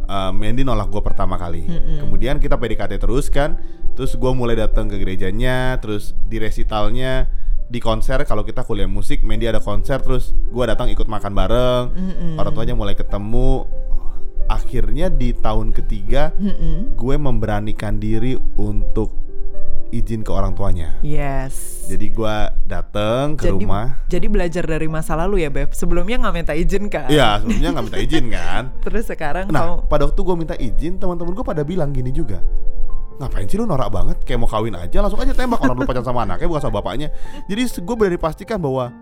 uh, 0.09 0.31
Mandy 0.33 0.63
nolak 0.65 0.89
gue 0.89 1.03
pertama 1.03 1.37
kali. 1.37 1.67
Mm-mm. 1.67 2.07
Kemudian 2.07 2.41
kita 2.41 2.57
PDKT 2.57 2.97
terus 2.97 3.29
kan. 3.29 3.59
Terus 3.93 4.15
gue 4.15 4.31
mulai 4.33 4.55
datang 4.57 4.87
ke 4.87 4.97
gerejanya. 4.97 5.77
Terus 5.83 6.17
di 6.25 6.39
resitalnya 6.39 7.27
di 7.69 7.77
konser 7.77 8.25
kalau 8.25 8.41
kita 8.41 8.65
kuliah 8.65 8.89
musik, 8.89 9.21
Mandy 9.21 9.45
ada 9.45 9.61
konser. 9.61 10.01
Terus 10.01 10.33
gue 10.33 10.63
datang 10.65 10.89
ikut 10.89 11.05
makan 11.05 11.31
bareng. 11.35 11.85
Mm-mm. 11.93 12.33
Orang 12.41 12.53
tuanya 12.57 12.73
mulai 12.73 12.97
ketemu. 12.97 13.69
Akhirnya 14.49 15.13
di 15.13 15.29
tahun 15.37 15.69
ketiga 15.77 16.33
Mm-mm. 16.33 16.97
gue 16.97 17.15
memberanikan 17.21 18.01
diri 18.01 18.33
untuk 18.57 19.13
izin 19.89 20.21
ke 20.21 20.31
orang 20.31 20.53
tuanya. 20.53 20.93
Yes. 21.01 21.85
Jadi 21.89 22.13
gue 22.13 22.35
datang 22.69 23.33
ke 23.33 23.49
jadi, 23.49 23.57
rumah. 23.57 23.87
jadi 24.05 24.27
belajar 24.29 24.63
dari 24.65 24.85
masa 24.85 25.17
lalu 25.17 25.45
ya 25.45 25.49
beb. 25.49 25.73
Sebelumnya 25.73 26.21
nggak 26.21 26.35
minta 26.35 26.53
izin 26.53 26.85
kan? 26.87 27.09
Iya, 27.09 27.41
sebelumnya 27.41 27.69
nggak 27.73 27.85
minta 27.89 27.99
izin 27.99 28.25
kan. 28.29 28.63
Terus 28.85 29.05
sekarang 29.09 29.45
Nah, 29.49 29.61
kamu 29.61 29.73
pada 29.89 30.03
waktu 30.05 30.21
gue 30.21 30.35
minta 30.37 30.55
izin, 30.57 30.93
teman-teman 31.01 31.33
gue 31.33 31.45
pada 31.45 31.61
bilang 31.65 31.89
gini 31.89 32.13
juga. 32.13 32.39
Ngapain 33.19 33.49
sih 33.51 33.59
lu 33.59 33.67
norak 33.67 33.89
banget? 33.91 34.17
Kayak 34.23 34.39
mau 34.45 34.49
kawin 34.49 34.77
aja, 34.79 34.97
langsung 35.03 35.19
aja 35.19 35.35
tembak 35.35 35.59
orang 35.59 35.75
lu 35.75 35.83
pacaran 35.83 36.07
sama 36.07 36.23
anaknya 36.23 36.47
bukan 36.47 36.63
sama 36.63 36.73
bapaknya. 36.79 37.07
Jadi 37.51 37.61
gue 37.83 37.95
berani 37.99 38.15
pastikan 38.15 38.61
bahwa 38.63 38.93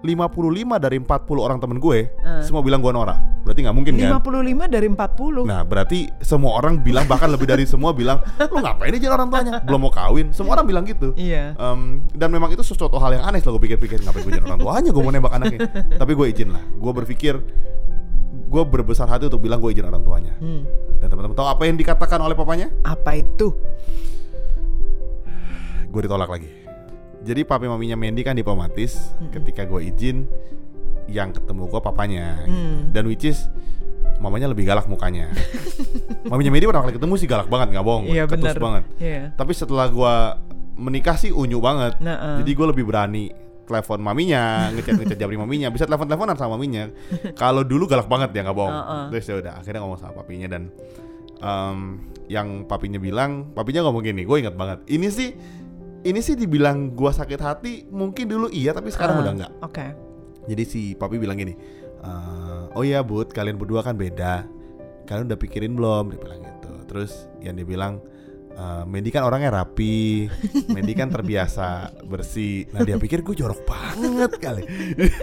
55 0.00 0.40
dari 0.78 0.96
40 0.96 1.06
orang 1.38 1.58
temen 1.58 1.76
gue 1.76 1.98
Eh. 2.10 2.40
semua 2.40 2.60
bilang 2.60 2.80
gue 2.80 2.88
norak. 2.88 3.20
Berarti 3.40 3.60
nggak 3.60 3.72
mungkin 3.74 3.92
kan? 3.94 4.16
55 4.16 4.64
dari 4.66 4.86
40. 4.86 5.44
Nah, 5.44 5.60
berarti 5.62 5.98
semua 6.20 6.54
orang 6.54 6.78
bilang 6.78 7.04
bahkan 7.04 7.28
lebih 7.28 7.44
dari 7.44 7.64
semua 7.64 7.90
bilang, 7.90 8.20
lu 8.38 8.58
ngapain 8.58 8.90
aja 8.90 9.08
orang 9.10 9.28
tuanya? 9.28 9.52
Belum 9.60 9.80
mau 9.80 9.90
kawin. 9.90 10.28
Semua 10.30 10.54
orang 10.54 10.66
bilang 10.66 10.84
gitu. 10.84 11.12
Iya. 11.14 11.52
Em, 11.54 11.80
dan 12.10 12.28
memang 12.28 12.48
itu 12.48 12.60
sesuatu 12.60 12.96
hal 12.96 13.12
yang 13.12 13.24
aneh 13.24 13.38
setelah 13.38 13.56
gue 13.56 13.64
pikir-pikir 13.66 14.00
ngapain 14.00 14.22
gue 14.22 14.32
jadi 14.34 14.44
orang 14.46 14.60
tuanya 14.60 14.90
gue 14.90 15.00
mau 15.00 15.10
nembak 15.10 15.32
anaknya 15.32 15.58
tapi 15.94 16.12
gue 16.12 16.26
izin 16.26 16.48
lah 16.50 16.60
gue 16.60 16.92
berpikir 16.94 17.34
gue 18.46 18.62
berbesar 18.64 19.06
hati 19.06 19.26
untuk 19.26 19.40
bilang 19.40 19.58
gue 19.58 19.70
izin 19.70 19.84
orang 19.84 20.00
tuanya 20.00 20.32
Hmm. 20.36 20.64
dan 20.96 21.06
teman-teman 21.06 21.32
tahu 21.34 21.46
apa 21.46 21.62
yang 21.62 21.76
dikatakan 21.76 22.18
oleh 22.18 22.32
papanya 22.32 22.68
Apa 22.82 23.14
itu? 23.14 23.54
gue 25.86 26.00
ditolak 26.00 26.28
lagi 26.28 26.46
jadi 27.20 27.40
papi 27.42 27.66
maminya 27.66 27.94
Mandy 27.94 28.20
kan 28.20 28.32
diplomatis 28.32 29.12
Mm-mm. 29.14 29.32
ketika 29.32 29.64
gue 29.64 29.80
izin 29.84 30.24
yang 31.06 31.30
ketemu 31.30 31.66
gue 31.66 31.80
papanya 31.80 32.42
Hmm. 32.42 32.90
dan 32.90 33.04
which 33.04 33.24
is 33.24 33.50
mamanya 34.16 34.46
lebih 34.46 34.62
galak 34.62 34.84
mukanya 34.84 35.32
maminya 36.30 36.50
Mandy 36.50 36.64
pertama 36.64 36.84
kali 36.86 36.96
ketemu 36.96 37.14
sih 37.16 37.26
galak 37.26 37.46
banget 37.46 37.72
nggak 37.72 37.84
bohong 37.84 38.04
Iya 38.06 38.24
ketus 38.24 38.52
benar. 38.52 38.56
banget 38.58 38.84
Iya. 38.96 39.22
tapi 39.34 39.52
setelah 39.52 39.86
gue 39.86 40.14
menikah 40.76 41.14
sih 41.14 41.28
unyu 41.28 41.58
banget 41.58 41.96
Nah, 41.98 42.16
eh. 42.16 42.36
Jadi 42.40 42.50
gue 42.52 42.66
lebih 42.68 42.84
berani 42.84 43.28
telepon 43.62 44.00
maminya, 44.00 44.66
ngechat 44.72 44.98
ngechat 44.98 45.14
jabri 45.16 45.36
maminya, 45.36 45.68
bisa 45.68 45.86
telepon 45.86 46.02
teleponan 46.04 46.34
sama 46.34 46.58
maminya. 46.58 46.90
Kalau 47.38 47.62
dulu 47.62 47.86
galak 47.86 48.10
banget 48.10 48.34
ya 48.34 48.42
nggak 48.42 48.56
bohong. 48.56 48.74
Heeh. 48.74 49.02
Terus 49.12 49.24
ya 49.24 49.34
udah 49.38 49.52
akhirnya 49.56 49.80
ngomong 49.80 49.94
sama 49.96 50.12
papinya 50.16 50.48
dan 50.48 50.74
em, 51.38 51.78
yang 52.26 52.48
papinya 52.64 52.96
bilang, 52.96 53.50
papinya 53.50 53.82
ngomong 53.82 54.02
gini, 54.02 54.22
gue 54.22 54.36
ingat 54.38 54.54
banget. 54.54 54.78
Ini 54.86 55.06
sih 55.08 55.28
ini 56.02 56.20
sih 56.20 56.34
dibilang 56.34 56.96
gue 56.96 57.10
sakit 57.12 57.40
hati, 57.40 57.74
mungkin 57.88 58.24
dulu 58.28 58.46
iya 58.48 58.72
tapi 58.72 58.88
sekarang 58.88 59.20
Ah, 59.20 59.22
udah 59.24 59.32
enggak. 59.36 59.52
Oke. 59.60 59.86
Jadi 60.48 60.62
si 60.64 60.80
papi 60.96 61.20
bilang 61.20 61.36
gini, 61.36 61.52
"Eh, 62.00 62.62
oh 62.72 62.82
iya 62.82 63.04
bud, 63.04 63.30
kalian 63.30 63.60
berdua 63.60 63.84
kan 63.84 63.94
beda. 63.94 64.48
Kalian 65.04 65.28
udah 65.28 65.38
pikirin 65.38 65.76
belum? 65.76 66.14
Dia 66.14 66.20
bilang 66.22 66.40
gitu. 66.40 66.72
Terus 66.88 67.12
yang 67.44 67.54
dia 67.58 67.66
bilang, 67.66 68.00
"Eh, 68.60 68.82
Mandy 68.84 69.08
kan 69.08 69.24
orangnya 69.24 69.48
rapi, 69.56 70.28
Mandy 70.74 70.92
kan 70.92 71.08
terbiasa 71.08 71.96
bersih. 72.04 72.68
Nah 72.70 72.84
dia 72.84 73.00
pikir 73.00 73.24
gue 73.24 73.32
jorok 73.32 73.64
banget 73.64 74.36
kali. 74.36 74.68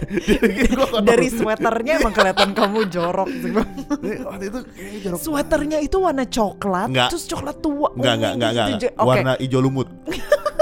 Gua. 0.74 0.98
Dari 0.98 1.30
sweaternya 1.30 2.02
emang 2.02 2.10
kelihatan 2.10 2.50
kamu 2.50 2.90
jorok 2.90 3.30
sih 3.30 3.54
Bang. 3.54 3.70
waktu 4.26 4.44
itu 4.50 4.58
jorok. 5.06 5.18
Sweaternya 5.22 5.78
itu 5.78 6.02
warna 6.02 6.26
coklat, 6.26 6.90
Enggak. 6.90 7.14
terus 7.14 7.30
coklat 7.30 7.62
tua. 7.62 7.94
Enggak, 7.94 8.14
enggak, 8.18 8.32
enggak, 8.34 8.50
enggak. 8.50 8.92
Warna 8.98 9.32
hijau 9.38 9.60
lumut. 9.62 9.86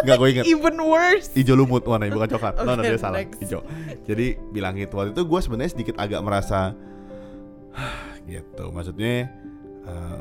Enggak 0.04 0.16
gue 0.20 0.28
inget. 0.36 0.44
Even 0.52 0.76
worse. 0.76 1.32
Hijau 1.32 1.56
lumut 1.56 1.80
warnanya 1.80 2.12
bukan 2.12 2.28
coklat. 2.36 2.54
no, 2.60 2.76
no, 2.76 2.84
Oke, 2.84 2.92
dia 2.92 3.00
salah. 3.00 3.24
next. 3.24 3.40
Hijau. 3.40 3.64
Jadi 4.04 4.26
bilang 4.52 4.76
gitu. 4.76 5.00
Waktu 5.00 5.16
itu 5.16 5.22
gue 5.24 5.40
sebenarnya 5.40 5.72
sedikit 5.72 5.96
agak 5.96 6.20
merasa 6.20 6.76
gitu. 8.28 8.68
Maksudnya 8.68 9.32
eh, 9.88 10.20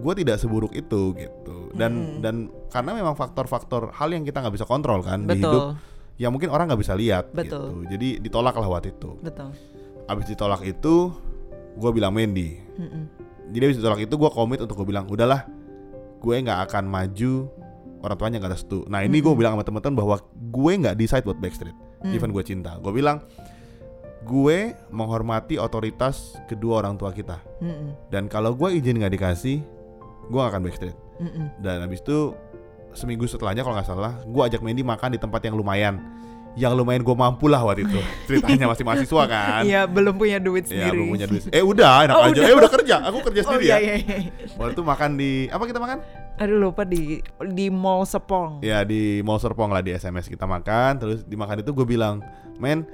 gue 0.00 0.14
tidak 0.24 0.36
seburuk 0.40 0.72
itu 0.74 1.14
gitu. 1.14 1.70
Dan 1.74 1.92
Mm-mm. 1.94 2.20
dan 2.22 2.34
karena 2.70 2.94
memang 2.94 3.14
faktor-faktor 3.14 3.94
hal 3.94 4.08
yang 4.10 4.26
kita 4.26 4.42
nggak 4.42 4.54
bisa 4.54 4.66
kontrol 4.66 5.02
kan 5.02 5.26
di 5.26 5.38
hidup 5.38 5.74
Betul. 5.74 6.18
yang 6.18 6.30
mungkin 6.34 6.50
orang 6.50 6.70
nggak 6.70 6.80
bisa 6.80 6.94
lihat 6.94 7.30
Betul. 7.30 7.44
gitu. 7.44 7.76
Jadi 7.94 8.08
ditolak 8.22 8.54
lah 8.54 8.68
waktu 8.68 8.94
itu. 8.94 9.18
Betul. 9.22 9.50
Abis 10.06 10.26
ditolak 10.30 10.62
itu 10.66 11.12
gue 11.74 11.90
bilang 11.90 12.14
Mandy. 12.14 12.58
Mm-mm. 12.78 13.04
Jadi 13.54 13.62
abis 13.70 13.78
ditolak 13.78 14.00
itu 14.02 14.14
gue 14.14 14.30
komit 14.30 14.58
untuk 14.62 14.78
gue 14.82 14.88
bilang 14.88 15.06
udahlah 15.06 15.46
gue 16.24 16.34
nggak 16.40 16.70
akan 16.70 16.84
maju 16.88 17.52
orang 18.04 18.16
tuanya 18.16 18.36
nggak 18.40 18.52
restu. 18.56 18.84
Nah 18.88 19.04
ini 19.04 19.20
gue 19.20 19.28
Mm-mm. 19.28 19.38
bilang 19.40 19.52
sama 19.56 19.64
teman-teman 19.64 19.96
bahwa 20.00 20.16
gue 20.34 20.72
nggak 20.80 20.96
decide 20.96 21.24
buat 21.24 21.38
Backstreet. 21.40 21.76
Mm. 22.04 22.12
Even 22.16 22.30
gue 22.32 22.44
cinta. 22.44 22.76
Gue 22.80 22.92
bilang 22.92 23.24
gue 24.24 24.72
menghormati 24.88 25.60
otoritas 25.60 26.36
kedua 26.48 26.80
orang 26.80 26.96
tua 26.96 27.12
kita. 27.12 27.40
Mm-mm. 27.60 28.08
Dan 28.08 28.32
kalau 28.32 28.56
gue 28.56 28.72
izin 28.72 29.00
nggak 29.00 29.12
dikasih, 29.20 29.60
gue 30.24 30.38
gak 30.38 30.50
akan 30.50 30.62
Backstreet. 30.62 30.96
Mm-mm. 31.16 31.46
Dan 31.58 31.82
abis 31.82 32.00
itu 32.00 32.34
seminggu 32.92 33.26
setelahnya 33.26 33.62
kalau 33.62 33.74
nggak 33.74 33.86
salah, 33.86 34.18
gue 34.20 34.42
ajak 34.42 34.60
Mandy 34.60 34.82
makan 34.82 35.12
di 35.12 35.18
tempat 35.18 35.42
yang 35.42 35.54
lumayan. 35.54 35.98
Yang 36.54 36.78
lumayan 36.78 37.02
gue 37.02 37.16
mampu 37.18 37.50
lah 37.50 37.58
waktu 37.60 37.82
itu. 37.82 37.98
Ceritanya 38.30 38.70
masih 38.70 38.86
mahasiswa 38.86 39.22
kan. 39.26 39.62
Iya 39.66 39.90
belum 39.90 40.14
punya 40.14 40.38
duit 40.38 40.64
Ya 40.64 40.86
sendiri. 40.86 40.94
belum 40.94 41.06
punya 41.10 41.26
duit. 41.26 41.42
Eh 41.50 41.58
udah 41.60 42.06
enak 42.06 42.14
Oh, 42.14 42.22
aja. 42.24 42.30
udah. 42.30 42.44
Eh 42.46 42.54
udah 42.54 42.70
kerja. 42.70 42.96
Aku 43.10 43.18
kerja 43.26 43.40
Oh 43.42 43.46
sendiri 43.58 43.64
iya 43.66 43.76
ya. 43.76 43.82
iya. 43.82 43.94
iya. 43.98 44.30
Waktu 44.54 44.72
itu 44.72 44.82
makan 44.82 45.10
di 45.18 45.30
apa 45.50 45.64
kita 45.66 45.78
makan? 45.78 45.98
Aduh 46.34 46.58
lupa 46.60 46.82
di 46.86 47.18
di 47.50 47.66
Mall 47.68 48.06
Sepong. 48.06 48.62
Ya 48.62 48.86
di 48.86 49.18
Mall 49.22 49.42
Serpong 49.42 49.70
lah 49.70 49.82
di 49.82 49.90
SMS 49.90 50.30
kita 50.30 50.46
makan. 50.46 51.02
Terus 51.02 51.18
di 51.22 51.34
makan 51.34 51.58
itu 51.58 51.70
gue 51.70 51.82
bilang, 51.84 52.22
men 52.56 52.86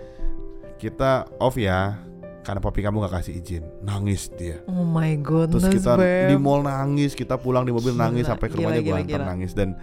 kita 0.76 1.28
off 1.36 1.60
ya. 1.60 2.00
Karena 2.40 2.58
papi 2.58 2.80
kamu 2.80 3.04
gak 3.04 3.14
kasih 3.16 3.36
izin. 3.36 3.64
Nangis 3.80 4.32
dia. 4.32 4.64
Oh 4.64 4.80
my 4.80 5.12
goodness, 5.16 5.60
Terus 5.62 5.76
kita 5.76 5.92
Beb. 5.94 6.28
di 6.28 6.36
mall 6.36 6.60
nangis, 6.60 7.12
kita 7.12 7.36
pulang 7.36 7.62
di 7.62 7.70
mobil 7.70 7.92
Gila, 7.92 8.04
nangis 8.06 8.24
sampai 8.24 8.46
ke 8.46 8.56
rumahnya 8.56 8.80
gue 8.80 8.94
antar 8.94 9.22
nangis 9.26 9.52
dan 9.52 9.76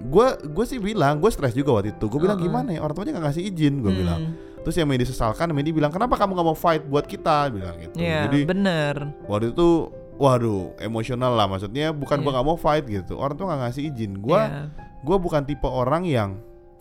gue 0.00 0.26
gue 0.44 0.64
sih 0.64 0.78
bilang 0.78 1.18
gue 1.18 1.30
stres 1.30 1.52
juga 1.52 1.70
waktu 1.72 1.92
itu 1.92 2.04
gue 2.04 2.18
bilang 2.18 2.36
Uh-uh. 2.36 2.46
gimana 2.48 2.68
ya 2.70 2.80
orang 2.80 2.94
tuanya 2.94 3.12
gak 3.14 3.24
ngasih 3.24 3.42
izin 3.46 3.74
gue 3.78 3.88
Hmm. 3.88 4.00
bilang 4.02 4.20
terus 4.60 4.74
yang 4.74 4.88
Medi 4.88 5.04
sesalkan 5.04 5.46
Medi 5.50 5.70
bilang 5.70 5.88
kenapa 5.88 6.16
kamu 6.16 6.34
gak 6.34 6.46
mau 6.46 6.56
fight 6.56 6.82
buat 6.82 7.04
kita 7.04 7.48
bilang 7.50 7.76
gitu 7.78 7.94
Iya, 7.94 8.26
jadi 8.26 8.40
bener. 8.44 8.94
waktu 9.24 9.52
itu 9.52 9.88
waduh 10.14 10.74
emosional 10.78 11.32
lah 11.32 11.46
maksudnya 11.46 11.90
bukan 11.90 12.18
gue 12.18 12.28
Iya. 12.28 12.36
gak 12.36 12.46
mau 12.46 12.56
fight 12.56 12.84
gitu 12.84 13.14
orang 13.14 13.36
tua 13.36 13.46
gak 13.48 13.60
ngasih 13.62 13.82
izin 13.88 14.12
gue 14.18 14.34
Iya. 14.34 14.62
gue 15.00 15.16
bukan 15.18 15.42
tipe 15.44 15.64
orang 15.64 16.02
yang 16.02 16.30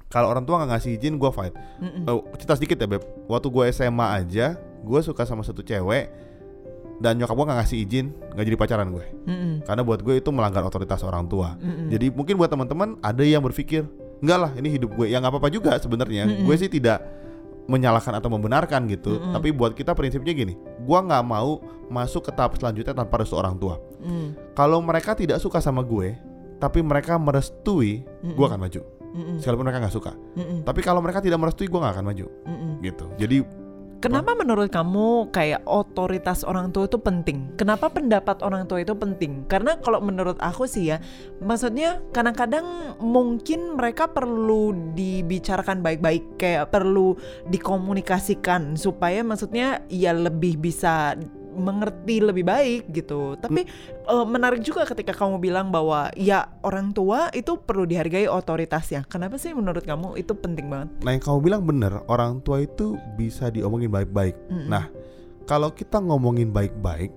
kalau 0.08 0.28
orang 0.28 0.42
tua 0.42 0.58
gak 0.60 0.74
ngasih 0.74 0.98
izin 0.98 1.14
gue 1.16 1.30
fight 1.30 1.54
Mm-mm. 1.78 2.04
Oh, 2.06 2.26
cerita 2.34 2.56
sedikit 2.56 2.78
ya 2.80 2.88
beb 2.88 3.06
waktu 3.28 3.48
gue 3.48 3.64
SMA 3.70 4.08
aja 4.16 4.58
gue 4.84 5.00
suka 5.00 5.24
sama 5.24 5.42
satu 5.42 5.64
cewek 5.64 6.12
dan 7.00 7.18
nyokap 7.18 7.34
gue 7.34 7.46
gak 7.48 7.58
ngasih 7.60 7.78
izin 7.84 8.06
gak 8.32 8.46
jadi 8.46 8.58
pacaran 8.58 8.88
gue 8.92 9.06
Mm-mm. 9.26 9.54
karena 9.66 9.82
buat 9.82 10.00
gue 10.00 10.20
itu 10.20 10.30
melanggar 10.30 10.62
otoritas 10.62 11.02
orang 11.02 11.26
tua 11.26 11.58
Mm-mm. 11.58 11.90
jadi 11.90 12.14
mungkin 12.14 12.38
buat 12.38 12.48
teman-teman 12.48 13.00
ada 13.02 13.24
yang 13.24 13.42
berpikir 13.42 13.84
enggak 14.22 14.40
lah 14.40 14.52
ini 14.56 14.72
hidup 14.72 14.94
gue 14.96 15.10
ya 15.10 15.20
nggak 15.20 15.34
apa-apa 15.34 15.50
juga 15.50 15.76
sebenarnya 15.76 16.30
Mm-mm. 16.30 16.46
gue 16.46 16.56
sih 16.56 16.70
tidak 16.70 17.02
menyalahkan 17.64 18.12
atau 18.14 18.28
membenarkan 18.28 18.86
gitu 18.88 19.18
Mm-mm. 19.18 19.34
tapi 19.34 19.50
buat 19.52 19.72
kita 19.72 19.96
prinsipnya 19.96 20.32
gini 20.32 20.54
gue 20.56 21.00
nggak 21.00 21.24
mau 21.24 21.60
masuk 21.88 22.28
ke 22.28 22.32
tahap 22.32 22.56
selanjutnya 22.56 22.94
tanpa 22.94 23.20
restu 23.20 23.36
orang 23.36 23.58
tua 23.58 23.80
Mm. 24.04 24.36
kalau 24.52 24.84
mereka 24.84 25.16
tidak 25.16 25.40
suka 25.40 25.64
sama 25.64 25.80
gue 25.80 26.12
tapi 26.60 26.84
mereka 26.84 27.16
merestui 27.16 28.04
gue 28.04 28.28
Mm-mm. 28.36 28.48
akan 28.52 28.60
maju 28.60 28.82
Mm-mm. 29.16 29.38
sekalipun 29.40 29.64
mereka 29.64 29.80
nggak 29.80 29.96
suka 29.96 30.12
Mm-mm. 30.36 30.68
tapi 30.68 30.84
kalau 30.84 31.00
mereka 31.00 31.24
tidak 31.24 31.40
merestui 31.40 31.72
gue 31.72 31.80
nggak 31.80 31.96
akan 31.96 32.06
maju 32.12 32.28
Mm-mm. 32.44 32.72
gitu 32.84 33.08
jadi 33.16 33.48
Kenapa 34.04 34.36
menurut 34.36 34.68
kamu 34.68 35.32
kayak 35.32 35.64
otoritas 35.64 36.44
orang 36.44 36.76
tua 36.76 36.92
itu 36.92 37.00
penting? 37.00 37.56
Kenapa 37.56 37.88
pendapat 37.88 38.44
orang 38.44 38.68
tua 38.68 38.84
itu 38.84 38.92
penting? 38.92 39.48
Karena 39.48 39.80
kalau 39.80 40.04
menurut 40.04 40.36
aku 40.44 40.68
sih 40.68 40.92
ya, 40.92 41.00
maksudnya 41.40 42.04
kadang-kadang 42.12 43.00
mungkin 43.00 43.80
mereka 43.80 44.12
perlu 44.12 44.76
dibicarakan 44.92 45.80
baik-baik, 45.80 46.36
kayak 46.36 46.76
perlu 46.76 47.16
dikomunikasikan 47.48 48.76
supaya 48.76 49.24
maksudnya 49.24 49.80
ya 49.88 50.12
lebih 50.12 50.60
bisa 50.60 51.16
mengerti 51.54 52.20
lebih 52.20 52.44
baik 52.44 52.90
gitu. 52.92 53.38
Tapi 53.38 53.64
uh, 54.10 54.26
menarik 54.26 54.60
juga 54.66 54.84
ketika 54.84 55.14
kamu 55.14 55.40
bilang 55.40 55.70
bahwa 55.70 56.10
ya 56.18 56.50
orang 56.66 56.92
tua 56.92 57.30
itu 57.32 57.56
perlu 57.56 57.88
dihargai 57.88 58.28
otoritasnya. 58.28 59.06
Kenapa 59.08 59.40
sih 59.40 59.56
menurut 59.56 59.86
kamu 59.86 60.20
itu 60.20 60.34
penting 60.36 60.68
banget? 60.68 60.90
Nah 61.06 61.12
yang 61.16 61.24
kamu 61.24 61.40
bilang 61.40 61.62
bener, 61.64 61.94
orang 62.12 62.42
tua 62.42 62.66
itu 62.66 63.00
bisa 63.16 63.54
diomongin 63.54 63.94
baik-baik. 63.94 64.36
Mm 64.50 64.54
-hmm. 64.58 64.68
Nah 64.68 64.86
kalau 65.48 65.72
kita 65.72 66.00
ngomongin 66.00 66.52
baik-baik 66.52 67.12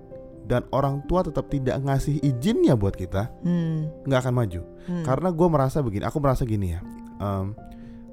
dan 0.47 0.63
orang 0.71 1.03
tua 1.11 1.27
tetap 1.27 1.51
tidak 1.51 1.75
ngasih 1.83 2.23
izinnya 2.23 2.79
buat 2.79 2.95
kita, 2.95 3.27
mm. 3.43 4.07
nggak 4.07 4.19
akan 4.23 4.33
maju. 4.35 4.61
Mm. 4.87 5.03
Karena 5.03 5.29
gue 5.35 5.47
merasa 5.51 5.77
begini, 5.83 6.03
aku 6.07 6.17
merasa 6.23 6.47
gini 6.47 6.71
ya. 6.71 6.79
Um, 7.19 7.51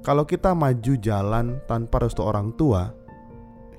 kalau 0.03 0.27
kita 0.27 0.51
maju 0.51 0.93
jalan 0.99 1.63
tanpa 1.65 2.03
restu 2.03 2.21
orang 2.21 2.51
tua, 2.59 2.91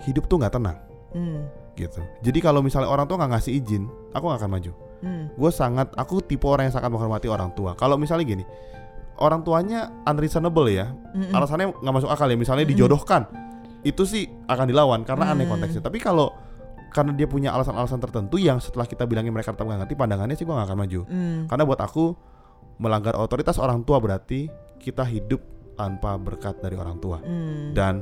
hidup 0.09 0.25
tuh 0.27 0.41
nggak 0.41 0.55
tenang. 0.57 0.79
Mm 1.13 1.66
gitu. 1.77 2.01
Jadi 2.25 2.39
kalau 2.41 2.65
misalnya 2.65 2.89
orang 2.89 3.05
tua 3.05 3.21
nggak 3.21 3.37
ngasih 3.37 3.53
izin, 3.61 3.87
aku 4.17 4.25
gak 4.33 4.41
akan 4.41 4.51
maju. 4.51 4.73
Hmm. 5.05 5.25
Gue 5.37 5.53
sangat, 5.53 5.93
aku 5.95 6.25
tipe 6.25 6.49
orang 6.49 6.73
yang 6.73 6.75
sangat 6.75 6.89
menghormati 6.89 7.29
orang 7.29 7.53
tua. 7.53 7.77
Kalau 7.77 8.01
misalnya 8.01 8.25
gini, 8.25 8.45
orang 9.21 9.45
tuanya 9.45 9.93
unreasonable 10.09 10.67
ya, 10.73 10.91
mm 10.91 11.37
alasannya 11.37 11.77
nggak 11.77 11.95
masuk 12.01 12.11
akal 12.11 12.27
ya. 12.27 12.37
Misalnya 12.41 12.65
mm 12.65 12.73
dijodohkan, 12.73 13.23
itu 13.85 14.03
sih 14.09 14.25
akan 14.49 14.67
dilawan 14.73 15.05
karena 15.05 15.31
mm. 15.31 15.33
aneh 15.37 15.47
konteksnya. 15.47 15.83
Tapi 15.85 16.01
kalau 16.01 16.33
karena 16.91 17.13
dia 17.13 17.29
punya 17.29 17.53
alasan-alasan 17.53 18.01
tertentu 18.01 18.41
yang 18.41 18.57
setelah 18.57 18.89
kita 18.89 19.05
bilangin 19.05 19.29
mereka 19.29 19.53
tetap 19.53 19.69
nggak 19.69 19.85
ngerti 19.85 19.95
pandangannya 20.01 20.33
sih 20.33 20.49
gue 20.49 20.55
gak 20.57 20.67
akan 20.73 20.79
maju. 20.81 21.01
Mm. 21.07 21.41
Karena 21.53 21.63
buat 21.69 21.81
aku 21.85 22.05
melanggar 22.81 23.17
otoritas 23.21 23.61
orang 23.61 23.85
tua 23.85 24.01
berarti 24.01 24.49
kita 24.81 25.05
hidup 25.05 25.41
tanpa 25.77 26.17
berkat 26.17 26.57
dari 26.65 26.77
orang 26.77 26.97
tua 26.97 27.21
mm. 27.21 27.77
dan 27.77 28.01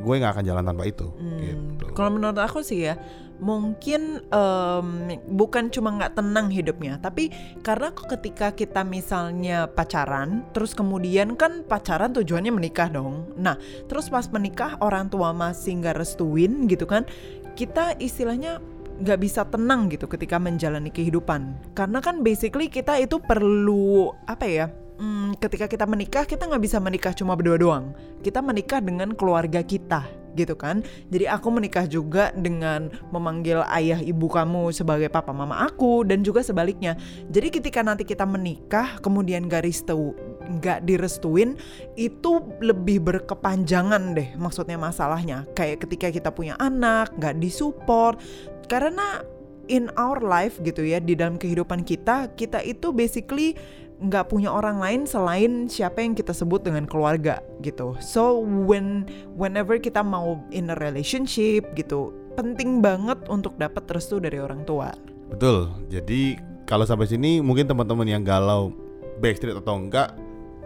gue 0.00 0.14
nggak 0.20 0.32
akan 0.36 0.44
jalan 0.44 0.64
tanpa 0.64 0.84
itu. 0.88 1.06
Hmm. 1.16 1.40
Gitu. 1.40 1.84
Kalau 1.96 2.10
menurut 2.12 2.36
aku 2.36 2.60
sih 2.60 2.88
ya, 2.88 2.94
mungkin 3.36 4.24
um, 4.32 5.12
bukan 5.36 5.68
cuma 5.68 5.92
nggak 5.96 6.16
tenang 6.16 6.48
hidupnya, 6.48 6.96
tapi 7.00 7.28
karena 7.60 7.92
ketika 7.92 8.52
kita 8.52 8.84
misalnya 8.84 9.68
pacaran, 9.68 10.44
terus 10.56 10.72
kemudian 10.72 11.36
kan 11.36 11.64
pacaran 11.64 12.12
tujuannya 12.16 12.52
menikah 12.52 12.88
dong. 12.88 13.28
Nah, 13.36 13.60
terus 13.88 14.08
pas 14.08 14.28
menikah 14.32 14.80
orang 14.80 15.12
tua 15.12 15.36
masih 15.36 15.80
nggak 15.80 16.00
restuin 16.00 16.68
gitu 16.68 16.88
kan, 16.88 17.04
kita 17.56 17.96
istilahnya 18.00 18.60
nggak 18.96 19.20
bisa 19.20 19.44
tenang 19.44 19.92
gitu 19.92 20.08
ketika 20.08 20.40
menjalani 20.40 20.88
kehidupan 20.88 21.52
karena 21.76 22.00
kan 22.00 22.24
basically 22.24 22.72
kita 22.72 22.96
itu 22.96 23.20
perlu 23.20 24.08
apa 24.24 24.48
ya 24.48 24.66
hmm, 24.98 25.38
ketika 25.38 25.66
kita 25.70 25.84
menikah 25.88 26.24
kita 26.24 26.48
nggak 26.48 26.62
bisa 26.62 26.78
menikah 26.80 27.12
cuma 27.16 27.36
berdua 27.36 27.56
doang. 27.56 27.86
Kita 28.20 28.42
menikah 28.42 28.82
dengan 28.82 29.12
keluarga 29.14 29.62
kita 29.62 30.04
gitu 30.36 30.52
kan? 30.52 30.84
Jadi 31.08 31.24
aku 31.26 31.48
menikah 31.48 31.88
juga 31.88 32.30
dengan 32.36 32.92
memanggil 33.08 33.64
ayah 33.72 33.98
ibu 33.98 34.28
kamu 34.28 34.70
sebagai 34.70 35.08
papa 35.08 35.32
mama 35.32 35.64
aku 35.64 36.04
dan 36.04 36.20
juga 36.20 36.44
sebaliknya. 36.44 36.94
Jadi 37.32 37.48
ketika 37.48 37.80
nanti 37.80 38.04
kita 38.04 38.28
menikah 38.28 39.00
kemudian 39.00 39.48
garis 39.48 39.80
restu 39.80 40.12
nggak 40.46 40.86
direstuin 40.86 41.58
itu 41.98 42.38
lebih 42.62 43.02
berkepanjangan 43.02 44.14
deh 44.14 44.28
maksudnya 44.36 44.76
masalahnya. 44.76 45.48
Kayak 45.56 45.88
ketika 45.88 46.12
kita 46.12 46.30
punya 46.30 46.54
anak 46.60 47.16
nggak 47.16 47.40
disupport. 47.40 48.20
Karena 48.66 49.22
in 49.66 49.90
our 49.98 50.22
life 50.22 50.58
gitu 50.62 50.86
ya 50.86 51.02
di 51.02 51.18
dalam 51.18 51.38
kehidupan 51.38 51.82
kita 51.82 52.30
kita 52.38 52.62
itu 52.62 52.94
basically 52.94 53.58
nggak 53.96 54.28
punya 54.28 54.52
orang 54.52 54.76
lain 54.76 55.08
selain 55.08 55.72
siapa 55.72 56.04
yang 56.04 56.12
kita 56.12 56.36
sebut 56.36 56.60
dengan 56.60 56.84
keluarga 56.84 57.40
gitu. 57.64 57.96
So 58.04 58.44
when 58.44 59.08
whenever 59.32 59.80
kita 59.80 60.04
mau 60.04 60.40
in 60.52 60.68
a 60.68 60.76
relationship 60.76 61.72
gitu, 61.72 62.12
penting 62.36 62.84
banget 62.84 63.16
untuk 63.32 63.56
dapat 63.56 63.88
restu 63.88 64.20
dari 64.20 64.36
orang 64.36 64.68
tua. 64.68 64.92
Betul. 65.32 65.72
Jadi 65.88 66.36
kalau 66.68 66.84
sampai 66.84 67.08
sini 67.08 67.40
mungkin 67.40 67.64
teman-teman 67.64 68.04
yang 68.04 68.20
galau 68.20 68.74
backstreet 69.18 69.56
atau 69.56 69.80
enggak 69.80 70.12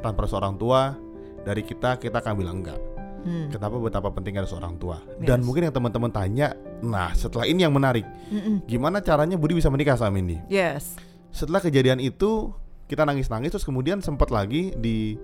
tanpa 0.03 0.27
seorang 0.27 0.59
tua 0.59 0.99
dari 1.47 1.63
kita 1.63 2.03
kita 2.03 2.19
akan 2.19 2.35
bilang 2.35 2.67
enggak. 2.67 2.81
Hmm. 3.21 3.53
Kenapa 3.53 3.77
betapa 3.77 4.09
pentingnya 4.09 4.49
seorang 4.49 4.81
tua? 4.81 4.97
Yes. 5.21 5.29
Dan 5.29 5.45
mungkin 5.45 5.69
yang 5.69 5.75
teman-teman 5.77 6.09
tanya, 6.09 6.57
nah 6.81 7.13
setelah 7.13 7.45
ini 7.45 7.69
yang 7.69 7.75
menarik, 7.77 8.09
Mm-mm. 8.33 8.65
gimana 8.65 9.05
caranya 9.05 9.37
Budi 9.37 9.61
bisa 9.61 9.69
menikah 9.69 9.93
sama 10.01 10.17
Mindy? 10.17 10.41
Yes. 10.49 10.97
Setelah 11.29 11.61
kejadian 11.61 12.01
itu, 12.01 12.49
kita 12.91 13.07
nangis-nangis 13.07 13.55
terus 13.55 13.63
kemudian 13.63 14.03
sempat 14.03 14.35
lagi 14.35 14.75
di 14.75 15.15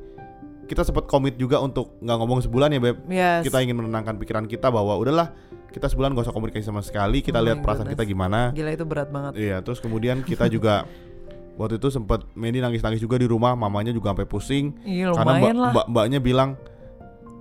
kita 0.71 0.87
sempat 0.87 1.11
komit 1.11 1.35
juga 1.35 1.59
untuk 1.59 1.99
nggak 1.99 2.17
ngomong 2.23 2.39
sebulan 2.47 2.71
ya 2.75 2.81
beb. 2.83 2.97
Yes. 3.11 3.43
kita 3.43 3.59
ingin 3.63 3.83
menenangkan 3.83 4.15
pikiran 4.23 4.47
kita 4.47 4.71
bahwa 4.71 4.95
udahlah 4.95 5.35
kita 5.71 5.91
sebulan 5.91 6.17
gak 6.17 6.31
usah 6.31 6.35
komunikasi 6.35 6.65
sama 6.65 6.81
sekali 6.81 7.21
kita 7.21 7.43
oh 7.43 7.45
lihat 7.45 7.61
perasaan 7.61 7.91
kita 7.91 8.07
gimana. 8.07 8.55
Gila 8.55 8.71
itu 8.71 8.87
berat 8.87 9.11
banget. 9.11 9.33
Iya 9.35 9.61
terus 9.67 9.83
kemudian 9.83 10.23
kita 10.23 10.47
juga 10.47 10.87
waktu 11.61 11.83
itu 11.83 11.91
sempat 11.91 12.23
Mandy 12.39 12.63
nangis-nangis 12.63 13.03
juga 13.03 13.19
di 13.19 13.27
rumah 13.27 13.59
mamanya 13.59 13.91
juga 13.91 14.15
sampai 14.15 14.29
pusing. 14.31 14.73
Iya, 14.87 15.11
karena 15.13 15.33
mbak, 15.43 15.53
mbak 15.75 15.87
mbaknya 15.91 16.19
bilang 16.23 16.55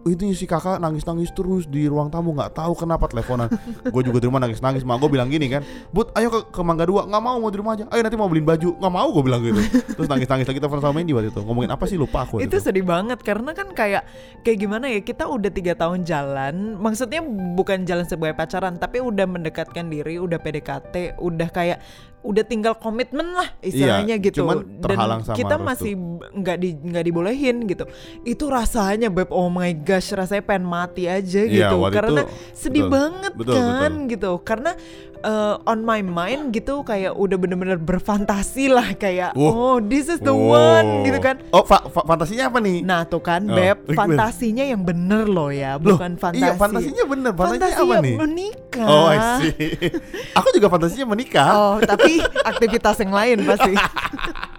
ini 0.05 0.37
si 0.37 0.45
kakak 0.45 0.77
nangis-nangis 0.77 1.33
terus 1.35 1.65
di 1.65 1.89
ruang 1.89 2.07
tamu 2.07 2.31
nggak 2.31 2.55
tahu 2.55 2.73
kenapa 2.77 3.09
teleponan. 3.11 3.51
Gue 3.93 4.01
juga 4.05 4.21
di 4.21 4.25
rumah 4.31 4.39
nangis-nangis 4.39 4.85
mak 4.85 5.01
gue 5.01 5.09
bilang 5.11 5.27
gini 5.27 5.51
kan 5.51 5.65
but 5.91 6.13
ayo 6.15 6.29
ke, 6.29 6.39
ke 6.53 6.61
Mangga 6.61 6.85
Dua 6.85 7.09
nggak 7.09 7.21
mau 7.21 7.37
mau 7.41 7.49
di 7.51 7.57
rumah 7.59 7.73
aja. 7.75 7.89
Ayo 7.89 8.01
nanti 8.05 8.15
mau 8.15 8.29
beliin 8.29 8.45
baju. 8.45 8.77
Nggak 8.79 8.93
mau 8.93 9.07
gue 9.11 9.23
bilang 9.25 9.41
gitu. 9.41 9.61
Terus 9.97 10.07
nangis-nangis 10.07 10.45
lagi 10.47 10.59
telepon 10.61 10.79
sama 10.79 10.93
Mendy 10.95 11.11
waktu 11.11 11.29
itu. 11.33 11.41
Ngomongin 11.41 11.73
apa 11.73 11.83
sih 11.89 11.97
lupa 11.97 12.23
aku 12.23 12.45
itu 12.45 12.57
itu. 12.57 12.65
sedih 12.69 12.85
banget 12.85 13.19
karena 13.25 13.51
kan 13.57 13.67
kayak 13.73 14.03
kayak 14.45 14.57
gimana 14.61 14.85
ya 14.87 15.01
kita 15.01 15.25
udah 15.25 15.51
tiga 15.51 15.73
tahun 15.73 16.05
jalan 16.05 16.77
maksudnya 16.77 17.25
bukan 17.57 17.83
jalan 17.83 18.05
sebagai 18.05 18.37
pacaran 18.37 18.77
tapi 18.77 19.01
udah 19.01 19.25
mendekatkan 19.25 19.89
diri 19.89 20.21
udah 20.21 20.37
PDKT 20.37 21.17
udah 21.19 21.49
kayak 21.49 21.81
udah 22.25 22.43
tinggal 22.43 22.73
komitmen 22.73 23.37
lah 23.37 23.53
istilahnya 23.61 24.17
iya, 24.17 24.25
gitu. 24.25 24.41
cuman 24.41 24.57
dan 24.81 24.97
sama 25.21 25.37
kita 25.37 25.55
masih 25.61 25.93
nggak 26.33 26.57
di 26.57 26.69
nggak 26.73 27.03
dibolehin 27.05 27.57
gitu. 27.69 27.85
Itu 28.25 28.49
rasanya 28.49 29.13
beb 29.13 29.29
oh 29.29 29.47
my 29.53 29.71
gosh 29.77 30.09
rasanya 30.17 30.41
pengen 30.41 30.65
mati 30.65 31.05
aja 31.05 31.45
iya, 31.45 31.69
gitu. 31.69 31.77
karena 31.93 32.25
itu, 32.25 32.33
sedih 32.57 32.89
betul, 32.89 32.95
banget 32.97 33.33
betul, 33.37 33.53
kan 33.53 33.91
betul. 33.93 34.09
gitu. 34.09 34.31
Karena 34.41 34.71
uh, 35.25 35.57
on 35.65 35.81
my 35.81 36.05
mind 36.05 36.53
gitu 36.53 36.85
kayak 36.85 37.17
udah 37.17 37.35
bener-bener 37.35 37.81
berfantasi 37.81 38.69
lah 38.69 38.93
kayak 38.93 39.33
oh, 39.33 39.49
oh 39.49 39.75
this 39.81 40.05
is 40.05 40.21
the 40.21 40.31
oh. 40.31 40.53
one 40.53 41.01
gitu 41.03 41.17
kan 41.17 41.41
oh 41.49 41.65
fa 41.65 41.81
fa 41.89 42.05
fantasinya 42.05 42.53
apa 42.53 42.61
nih 42.61 42.85
nah 42.85 43.01
tuh 43.09 43.19
kan 43.25 43.41
oh. 43.49 43.57
beb 43.57 43.89
fantasinya 43.97 44.61
yang 44.61 44.85
bener 44.85 45.25
loh 45.25 45.49
ya 45.49 45.81
bukan 45.81 46.15
loh, 46.15 46.21
fantasi 46.21 46.45
iya 46.45 46.53
fantasinya 46.53 47.03
bener 47.09 47.31
fantasinya 47.33 47.65
Fantasi 47.65 47.81
apa 47.81 47.95
nih 48.05 48.15
menikah 48.21 48.87
oh 48.87 49.05
I 49.09 49.17
see 49.41 49.75
aku 50.37 50.47
juga 50.53 50.67
fantasinya 50.69 51.07
menikah 51.09 51.49
oh 51.49 51.75
tapi 51.81 52.21
aktivitas 52.45 53.01
yang 53.01 53.13
lain 53.15 53.37
pasti. 53.47 53.73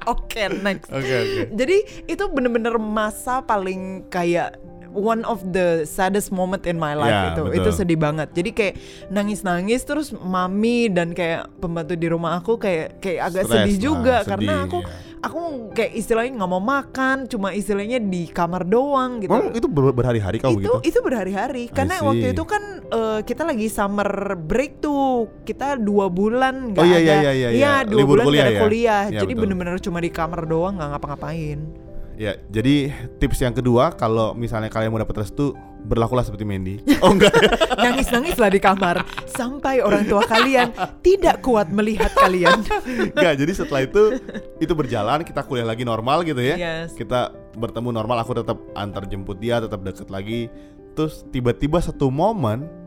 Oke, 0.07 0.39
okay, 0.39 0.63
next. 0.63 0.87
Oke, 0.87 1.03
okay, 1.03 1.19
oke. 1.19 1.27
Okay. 1.27 1.47
Jadi 1.59 1.77
itu 2.07 2.25
bener-bener 2.31 2.79
masa 2.79 3.43
paling 3.43 4.07
kayak 4.07 4.55
one 4.97 5.23
of 5.29 5.45
the 5.53 5.85
saddest 5.85 6.33
moment 6.33 6.65
in 6.65 6.81
my 6.81 6.97
life 6.97 7.13
yeah, 7.13 7.31
itu. 7.37 7.43
Betul. 7.45 7.57
itu 7.61 7.71
sedih 7.77 7.99
banget. 8.01 8.29
Jadi 8.33 8.51
kayak 8.57 8.75
nangis 9.13 9.45
nangis 9.45 9.85
terus 9.85 10.11
mami 10.17 10.89
dan 10.89 11.13
kayak 11.13 11.53
pembantu 11.61 11.95
di 11.95 12.09
rumah 12.09 12.41
aku 12.41 12.57
kayak 12.57 12.99
kayak 13.05 13.29
agak 13.29 13.45
Stress 13.45 13.69
sedih 13.69 13.77
juga. 13.77 14.25
sedih, 14.25 14.31
karena 14.33 14.55
aku 14.65 14.79
yeah 14.81 15.07
aku 15.27 15.73
kayak 15.75 15.93
istilahnya 15.97 16.33
nggak 16.39 16.51
mau 16.51 16.63
makan 16.63 17.27
cuma 17.27 17.51
istilahnya 17.51 17.99
di 17.99 18.31
kamar 18.31 18.63
doang 18.69 19.19
gitu. 19.19 19.33
Oh, 19.33 19.51
itu 19.51 19.67
ber 19.67 19.91
berhari-hari 19.91 20.39
kau 20.39 20.55
itu 20.55 20.63
gitu? 20.63 20.73
itu 20.87 20.99
berhari-hari. 21.03 21.65
Karena 21.73 21.99
waktu 22.03 22.31
itu 22.31 22.45
kan 22.47 22.63
uh, 22.93 23.21
kita 23.27 23.43
lagi 23.43 23.67
summer 23.67 24.39
break 24.39 24.79
tuh. 24.79 25.29
Kita 25.43 25.79
dua 25.81 26.07
bulan 26.13 26.75
nggak 26.75 26.85
oh, 26.85 26.87
iya, 26.87 26.99
ada. 26.99 27.03
iya, 27.03 27.19
iya, 27.19 27.33
iya, 27.33 27.49
iya. 27.51 27.75
dua 27.83 27.99
Libur 28.03 28.17
bulan 28.19 28.27
kuliah, 28.31 28.39
gak 28.39 28.47
ada 28.47 28.55
ya? 28.55 28.63
kuliah. 28.63 29.05
Ya, 29.11 29.21
jadi 29.25 29.33
bener-bener 29.35 29.77
cuma 29.83 29.99
di 29.99 30.11
kamar 30.11 30.41
doang 30.47 30.75
nggak 30.79 30.89
ngapa-ngapain 30.97 31.86
Ya, 32.17 32.41
jadi 32.49 32.97
tips 33.21 33.45
yang 33.45 33.53
kedua 33.53 33.93
kalau 33.93 34.33
misalnya 34.33 34.73
kalian 34.73 34.89
mau 34.89 34.97
dapat 34.97 35.21
restu, 35.21 35.53
berlakulah 35.85 36.25
seperti 36.25 36.49
Mandy. 36.49 36.81
Oh 37.05 37.13
enggak. 37.13 37.33
Nangis-nangislah 37.85 38.51
di 38.51 38.61
kamar 38.61 39.05
sampai 39.29 39.85
orang 39.85 40.09
tua 40.09 40.25
kalian 40.25 40.73
tidak 41.05 41.45
kuat 41.45 41.69
melihat 41.69 42.11
kalian. 42.17 42.65
Enggak, 43.13 43.37
jadi 43.37 43.53
setelah 43.53 43.85
itu 43.85 44.17
itu 44.59 44.73
berjalan, 44.73 45.23
kita 45.23 45.45
kuliah 45.45 45.69
lagi 45.69 45.85
normal 45.85 46.25
gitu 46.25 46.41
ya. 46.41 46.57
Yes. 46.57 46.97
Kita 46.97 47.37
bertemu 47.55 47.93
normal, 47.93 48.25
aku 48.25 48.33
tetap 48.33 48.59
antar 48.73 49.05
jemput 49.07 49.37
dia, 49.37 49.61
tetap 49.61 49.85
deket 49.85 50.09
lagi. 50.09 50.49
Terus 50.97 51.23
tiba-tiba 51.29 51.79
satu 51.79 52.09
momen 52.09 52.87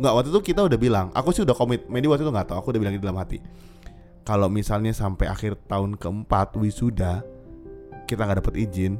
Enggak, 0.00 0.16
waktu 0.16 0.28
itu 0.32 0.40
kita 0.56 0.64
udah 0.64 0.78
bilang, 0.80 1.06
aku 1.12 1.28
sih 1.28 1.44
udah 1.44 1.52
komit. 1.52 1.84
Mandy 1.84 2.08
waktu 2.08 2.24
itu 2.24 2.32
nggak 2.32 2.48
tahu, 2.48 2.56
aku 2.64 2.72
udah 2.72 2.80
bilang 2.80 2.96
di 2.96 3.04
dalam 3.04 3.20
hati. 3.20 3.36
Kalau 4.24 4.48
misalnya 4.48 4.96
sampai 4.96 5.28
akhir 5.28 5.60
tahun 5.68 6.00
keempat 6.00 6.56
wisuda, 6.56 7.20
kita 8.10 8.22
nggak 8.22 8.42
dapet 8.42 8.54
izin 8.58 8.98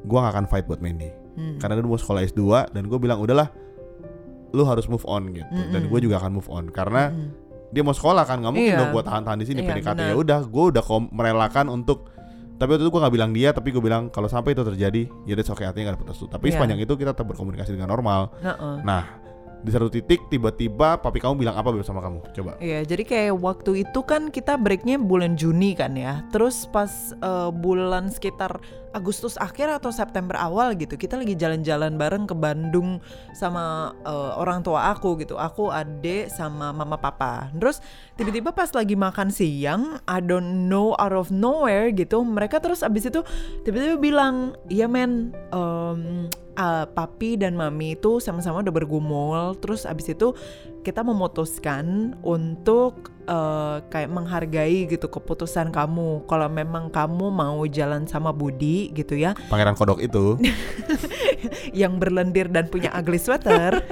gue 0.00 0.18
nggak 0.18 0.32
akan 0.32 0.46
fight 0.46 0.64
buat 0.64 0.78
Mandy 0.78 1.08
hmm. 1.08 1.56
karena 1.56 1.72
dia 1.74 1.82
mau 1.82 1.96
sekolah 1.96 2.20
S2 2.22 2.40
dan 2.70 2.82
gue 2.84 2.98
bilang 2.98 3.16
udahlah 3.18 3.48
lu 4.50 4.62
harus 4.62 4.84
move 4.84 5.04
on 5.04 5.30
gitu 5.30 5.46
dan 5.46 5.80
Mm-mm. 5.80 5.88
gue 5.88 6.00
juga 6.02 6.18
akan 6.18 6.32
move 6.32 6.48
on 6.48 6.68
karena 6.68 7.08
Mm. 7.08 7.28
dia 7.70 7.82
mau 7.82 7.92
sekolah 7.92 8.24
kan 8.24 8.42
nggak 8.42 8.50
mungkin 8.50 8.66
Iya. 8.68 8.80
dong 8.80 8.90
gue 8.90 9.02
tahan-tahan 9.04 9.38
di 9.38 9.46
sini 9.46 9.60
Iya, 9.62 9.68
PDKT 9.72 10.00
ya 10.02 10.14
udah 10.16 10.40
gue 10.42 10.64
udah 10.68 10.82
kom- 10.82 11.06
merelakan 11.08 11.70
untuk 11.70 12.10
tapi 12.56 12.74
waktu 12.74 12.82
itu 12.82 12.90
gue 12.90 13.00
nggak 13.00 13.14
bilang 13.14 13.30
dia 13.30 13.48
tapi 13.50 13.70
gue 13.70 13.78
bilang 13.78 14.10
kalau 14.10 14.26
sampai 14.26 14.52
itu 14.52 14.60
terjadi 14.60 15.02
ya 15.24 15.32
that's 15.32 15.48
okay 15.48 15.64
artinya 15.64 15.88
gak 15.88 15.96
dapet 15.96 16.08
restu 16.10 16.26
tapi 16.26 16.50
Iya. 16.50 16.58
sepanjang 16.58 16.78
itu 16.78 16.92
kita 16.92 17.14
tetap 17.14 17.26
berkomunikasi 17.26 17.70
dengan 17.72 17.88
normal 17.88 18.34
Heeh. 18.36 18.74
nah 18.82 19.19
di 19.60 19.70
satu 19.70 19.92
titik 19.92 20.32
tiba-tiba 20.32 20.96
papi 20.96 21.20
kamu 21.20 21.44
bilang 21.44 21.56
apa 21.56 21.68
bersama 21.72 22.00
kamu 22.00 22.24
coba 22.32 22.52
Iya, 22.60 22.84
jadi 22.84 23.02
kayak 23.04 23.34
waktu 23.40 23.84
itu 23.84 24.00
kan 24.04 24.32
kita 24.32 24.56
breaknya 24.56 24.96
bulan 24.96 25.36
Juni 25.36 25.76
kan 25.76 25.96
ya. 25.96 26.24
Terus 26.32 26.68
pas 26.68 27.12
eh, 27.12 27.50
bulan 27.52 28.08
sekitar 28.08 28.60
Agustus 28.90 29.38
akhir 29.38 29.70
atau 29.70 29.94
September 29.94 30.34
awal 30.34 30.74
gitu, 30.74 30.98
kita 30.98 31.14
lagi 31.14 31.38
jalan-jalan 31.38 31.94
bareng 31.94 32.26
ke 32.26 32.34
Bandung 32.34 32.98
sama 33.36 33.94
eh, 34.02 34.32
orang 34.36 34.64
tua 34.66 34.90
aku 34.90 35.20
gitu. 35.20 35.38
Aku, 35.38 35.70
adik, 35.70 36.32
sama 36.32 36.74
mama 36.74 36.98
papa. 36.98 37.48
Terus 37.54 37.78
tiba-tiba 38.18 38.50
pas 38.50 38.68
lagi 38.74 38.98
makan 38.98 39.28
siang, 39.30 40.02
I 40.10 40.18
don't 40.18 40.66
know 40.66 40.98
out 40.98 41.14
of 41.14 41.30
nowhere 41.30 41.92
gitu, 41.94 42.24
mereka 42.26 42.58
terus 42.58 42.82
abis 42.82 43.08
itu 43.08 43.22
tiba-tiba 43.62 43.96
bilang, 44.00 44.58
iya 44.68 44.90
men, 44.90 45.30
em, 45.54 46.26
ah, 46.56 46.86
papi 46.86 47.38
dan 47.38 47.54
mami 47.54 47.98
itu 47.98 48.18
sama-sama 48.18 48.62
udah 48.64 48.74
bergumul. 48.74 49.58
Terus 49.58 49.84
abis 49.84 50.14
itu 50.14 50.34
kita 50.80 51.04
memutuskan 51.04 52.16
untuk 52.24 53.12
eh, 53.28 53.76
kayak 53.92 54.10
menghargai 54.10 54.88
gitu 54.88 55.06
keputusan 55.12 55.68
kamu. 55.68 56.24
Kalau 56.24 56.48
memang 56.48 56.88
kamu 56.88 57.28
mau 57.28 57.60
jalan 57.68 58.08
sama 58.08 58.32
Budi 58.32 58.90
gitu 58.96 59.14
ya, 59.14 59.36
pangeran 59.52 59.76
kodok 59.76 60.00
itu 60.00 60.40
yang 61.76 62.00
berlendir 62.00 62.48
dan 62.48 62.68
punya 62.68 62.90
ugly 62.96 63.20
sweater, 63.20 63.84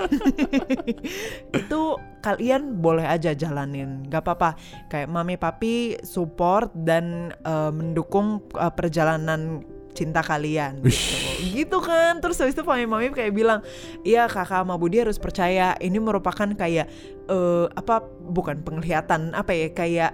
itu 1.61 1.81
kalian 2.25 2.81
boleh 2.81 3.07
aja 3.07 3.37
jalanin, 3.37 4.09
gak 4.09 4.25
apa-apa. 4.25 4.57
Kayak 4.88 5.09
mami 5.12 5.37
papi 5.37 6.01
support 6.03 6.73
dan 6.73 7.37
eh, 7.44 7.71
mendukung 7.73 8.40
eh, 8.57 8.73
perjalanan 8.73 9.61
cinta 9.98 10.22
kalian 10.22 10.78
gitu. 10.87 11.26
gitu 11.58 11.78
kan. 11.82 12.22
Terus 12.22 12.38
habis 12.38 12.54
itu 12.54 12.62
mami 12.62 12.87
mami 12.87 13.11
kayak 13.11 13.34
bilang 13.34 13.61
iya 14.06 14.30
kakak 14.30 14.62
sama 14.62 14.78
Budi 14.78 15.02
harus 15.02 15.18
percaya. 15.18 15.74
Ini 15.76 15.98
merupakan 15.98 16.46
kayak 16.54 16.87
eh, 17.26 17.66
apa 17.74 18.06
bukan 18.30 18.62
penglihatan 18.62 19.34
apa 19.34 19.50
ya 19.50 19.68
kayak 19.74 20.12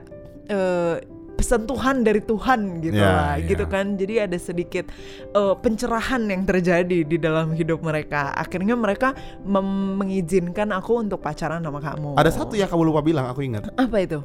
eh, 0.48 0.96
pesentuhan 1.34 2.06
dari 2.06 2.22
Tuhan 2.22 2.78
gitu 2.78 2.94
Ya, 2.94 3.10
lah. 3.10 3.34
ya. 3.36 3.44
gitu 3.44 3.66
kan. 3.68 4.00
Jadi 4.00 4.14
ada 4.24 4.38
sedikit 4.40 4.88
eh, 5.36 5.54
pencerahan 5.60 6.24
yang 6.24 6.48
terjadi 6.48 7.04
di 7.04 7.16
dalam 7.20 7.52
hidup 7.52 7.84
mereka. 7.84 8.32
Akhirnya 8.32 8.72
mereka 8.72 9.12
mengizinkan 9.44 10.72
aku 10.72 11.04
untuk 11.04 11.20
pacaran 11.20 11.60
sama 11.60 11.84
kamu. 11.84 12.16
Ada 12.16 12.30
satu 12.32 12.56
yang 12.56 12.70
kamu 12.70 12.88
lupa 12.88 13.04
bilang 13.04 13.28
aku 13.28 13.44
ingat. 13.44 13.68
Apa 13.76 13.98
itu 14.00 14.24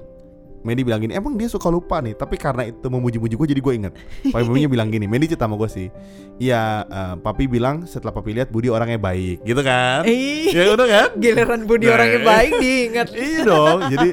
Mandy 0.59 0.83
bilang 0.83 0.99
gini, 0.99 1.15
emang 1.15 1.39
dia 1.39 1.47
suka 1.47 1.71
lupa 1.71 2.03
nih, 2.03 2.19
tapi 2.19 2.35
karena 2.35 2.67
itu 2.67 2.83
memuji-muji 2.91 3.39
gue 3.39 3.47
jadi 3.55 3.61
gue 3.63 3.73
inget. 3.79 3.93
Papi 4.27 4.67
bilang 4.67 4.91
gini, 4.91 5.07
Mandy 5.07 5.31
cerita 5.31 5.47
sama 5.47 5.55
gue 5.55 5.69
sih, 5.71 5.87
iya 6.35 6.83
eh, 6.83 7.15
papi 7.15 7.47
bilang 7.47 7.87
setelah 7.87 8.11
papi 8.11 8.35
lihat 8.35 8.51
Budi 8.51 8.67
orangnya 8.67 8.99
baik, 8.99 9.47
gitu 9.47 9.61
kan? 9.63 10.03
Ih, 10.03 10.51
ya 10.51 10.75
udah 10.75 10.87
kan? 10.87 11.09
giliran 11.15 11.63
Budi 11.63 11.87
Nah. 11.87 11.95
orangnya 11.95 12.19
baik 12.21 12.51
diingat 12.59 13.07
iya 13.15 13.39
dong, 13.47 13.79
jadi 13.87 14.09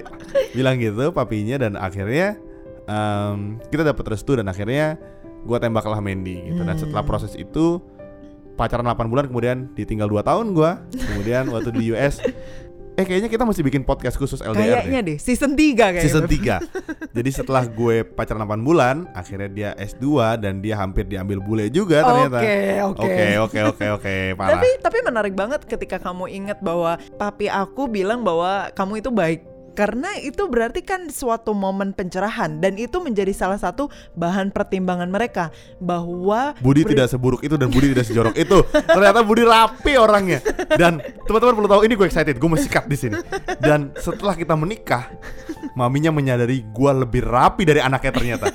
bilang 0.54 0.76
gitu 0.78 1.11
papinya 1.11 1.56
dan 1.59 1.74
akhirnya 1.74 2.38
em, 2.87 3.59
kita 3.66 3.82
dapat 3.82 4.04
restu 4.14 4.38
dan 4.38 4.46
akhirnya 4.46 4.94
gue 5.42 5.59
tembaklah 5.59 5.98
Mandy 5.98 6.46
gitu. 6.54 6.62
Dan 6.62 6.78
setelah 6.78 7.02
Hmm. 7.02 7.11
proses 7.11 7.35
itu 7.35 7.82
pacaran 8.56 8.87
8 8.87 9.11
bulan 9.11 9.26
kemudian 9.28 9.68
ditinggal 9.74 10.09
2 10.09 10.22
tahun 10.22 10.54
gue, 10.54 10.70
kemudian 10.96 11.50
waktu 11.50 11.70
di 11.74 11.92
US, 11.92 12.22
eh 12.96 13.04
kayaknya 13.04 13.28
kita 13.28 13.44
mesti 13.44 13.61
bikin 13.61 13.82
podcast 13.82 14.16
khusus 14.16 14.40
LDR 14.40 14.56
deh. 14.56 14.64
kayaknya 14.80 15.00
deh 15.04 15.16
season 15.20 15.52
3 15.52 15.76
kayaknya 15.76 16.02
Season 16.02 16.24
3 16.24 17.12
Jadi 17.12 17.30
setelah 17.30 17.64
gue 17.64 18.04
pacaran 18.04 18.40
8 18.40 18.61
bulan 18.61 19.04
Akhirnya 19.12 19.48
dia 19.48 19.70
S2 19.72 20.04
Dan 20.37 20.61
dia 20.61 20.76
hampir 20.76 21.04
diambil 21.04 21.40
bule 21.40 21.68
juga 21.68 22.00
ternyata 22.00 22.40
Oke, 22.40 22.56
oke. 22.82 23.00
Oke 23.04 23.26
oke 23.37 23.59
oke 23.68 23.87
oke 23.96 24.14
Parah 24.37 24.56
Tapi 24.56 24.68
tapi 24.80 24.98
menarik 25.00 25.32
banget 25.32 25.64
ketika 25.64 25.96
kamu 25.98 26.28
ingat 26.30 26.59
bahwa 26.61 26.96
papi 27.16 27.48
aku 27.48 27.85
bilang 27.87 28.20
bahwa 28.20 28.68
kamu 28.72 29.00
itu 29.00 29.09
baik. 29.09 29.40
Karena 29.76 30.08
itu 30.24 30.48
berarti 30.48 30.80
kan 30.80 31.12
suatu 31.12 31.52
momen 31.52 31.92
pencerahan 31.92 32.64
dan 32.64 32.80
itu 32.80 32.96
menjadi 32.96 33.28
salah 33.36 33.60
satu 33.60 33.92
bahan 34.16 34.48
pertimbangan 34.48 35.12
mereka 35.12 35.52
bahwa 35.76 36.56
Budi 36.64 36.82
ber- 36.82 36.96
tidak 36.96 37.12
seburuk 37.12 37.44
itu 37.44 37.60
dan 37.60 37.68
Budi 37.68 37.92
tidak 37.92 38.08
sejorok 38.08 38.34
itu. 38.40 38.64
Ternyata 38.72 39.20
Budi 39.20 39.44
rapi 39.44 39.92
orangnya. 40.00 40.40
Dan 40.80 41.04
teman-teman 41.28 41.54
perlu 41.60 41.68
tahu 41.68 41.82
ini 41.84 41.92
gue 41.92 42.06
excited, 42.08 42.40
gue 42.40 42.50
masih 42.50 42.72
cut 42.72 42.88
di 42.88 42.96
sini. 42.96 43.20
Dan 43.60 43.92
setelah 44.00 44.32
kita 44.32 44.56
menikah, 44.56 45.12
maminya 45.76 46.08
menyadari 46.08 46.64
gue 46.64 46.92
lebih 46.96 47.28
rapi 47.28 47.68
dari 47.68 47.84
anaknya 47.84 48.12
ternyata. 48.16 48.46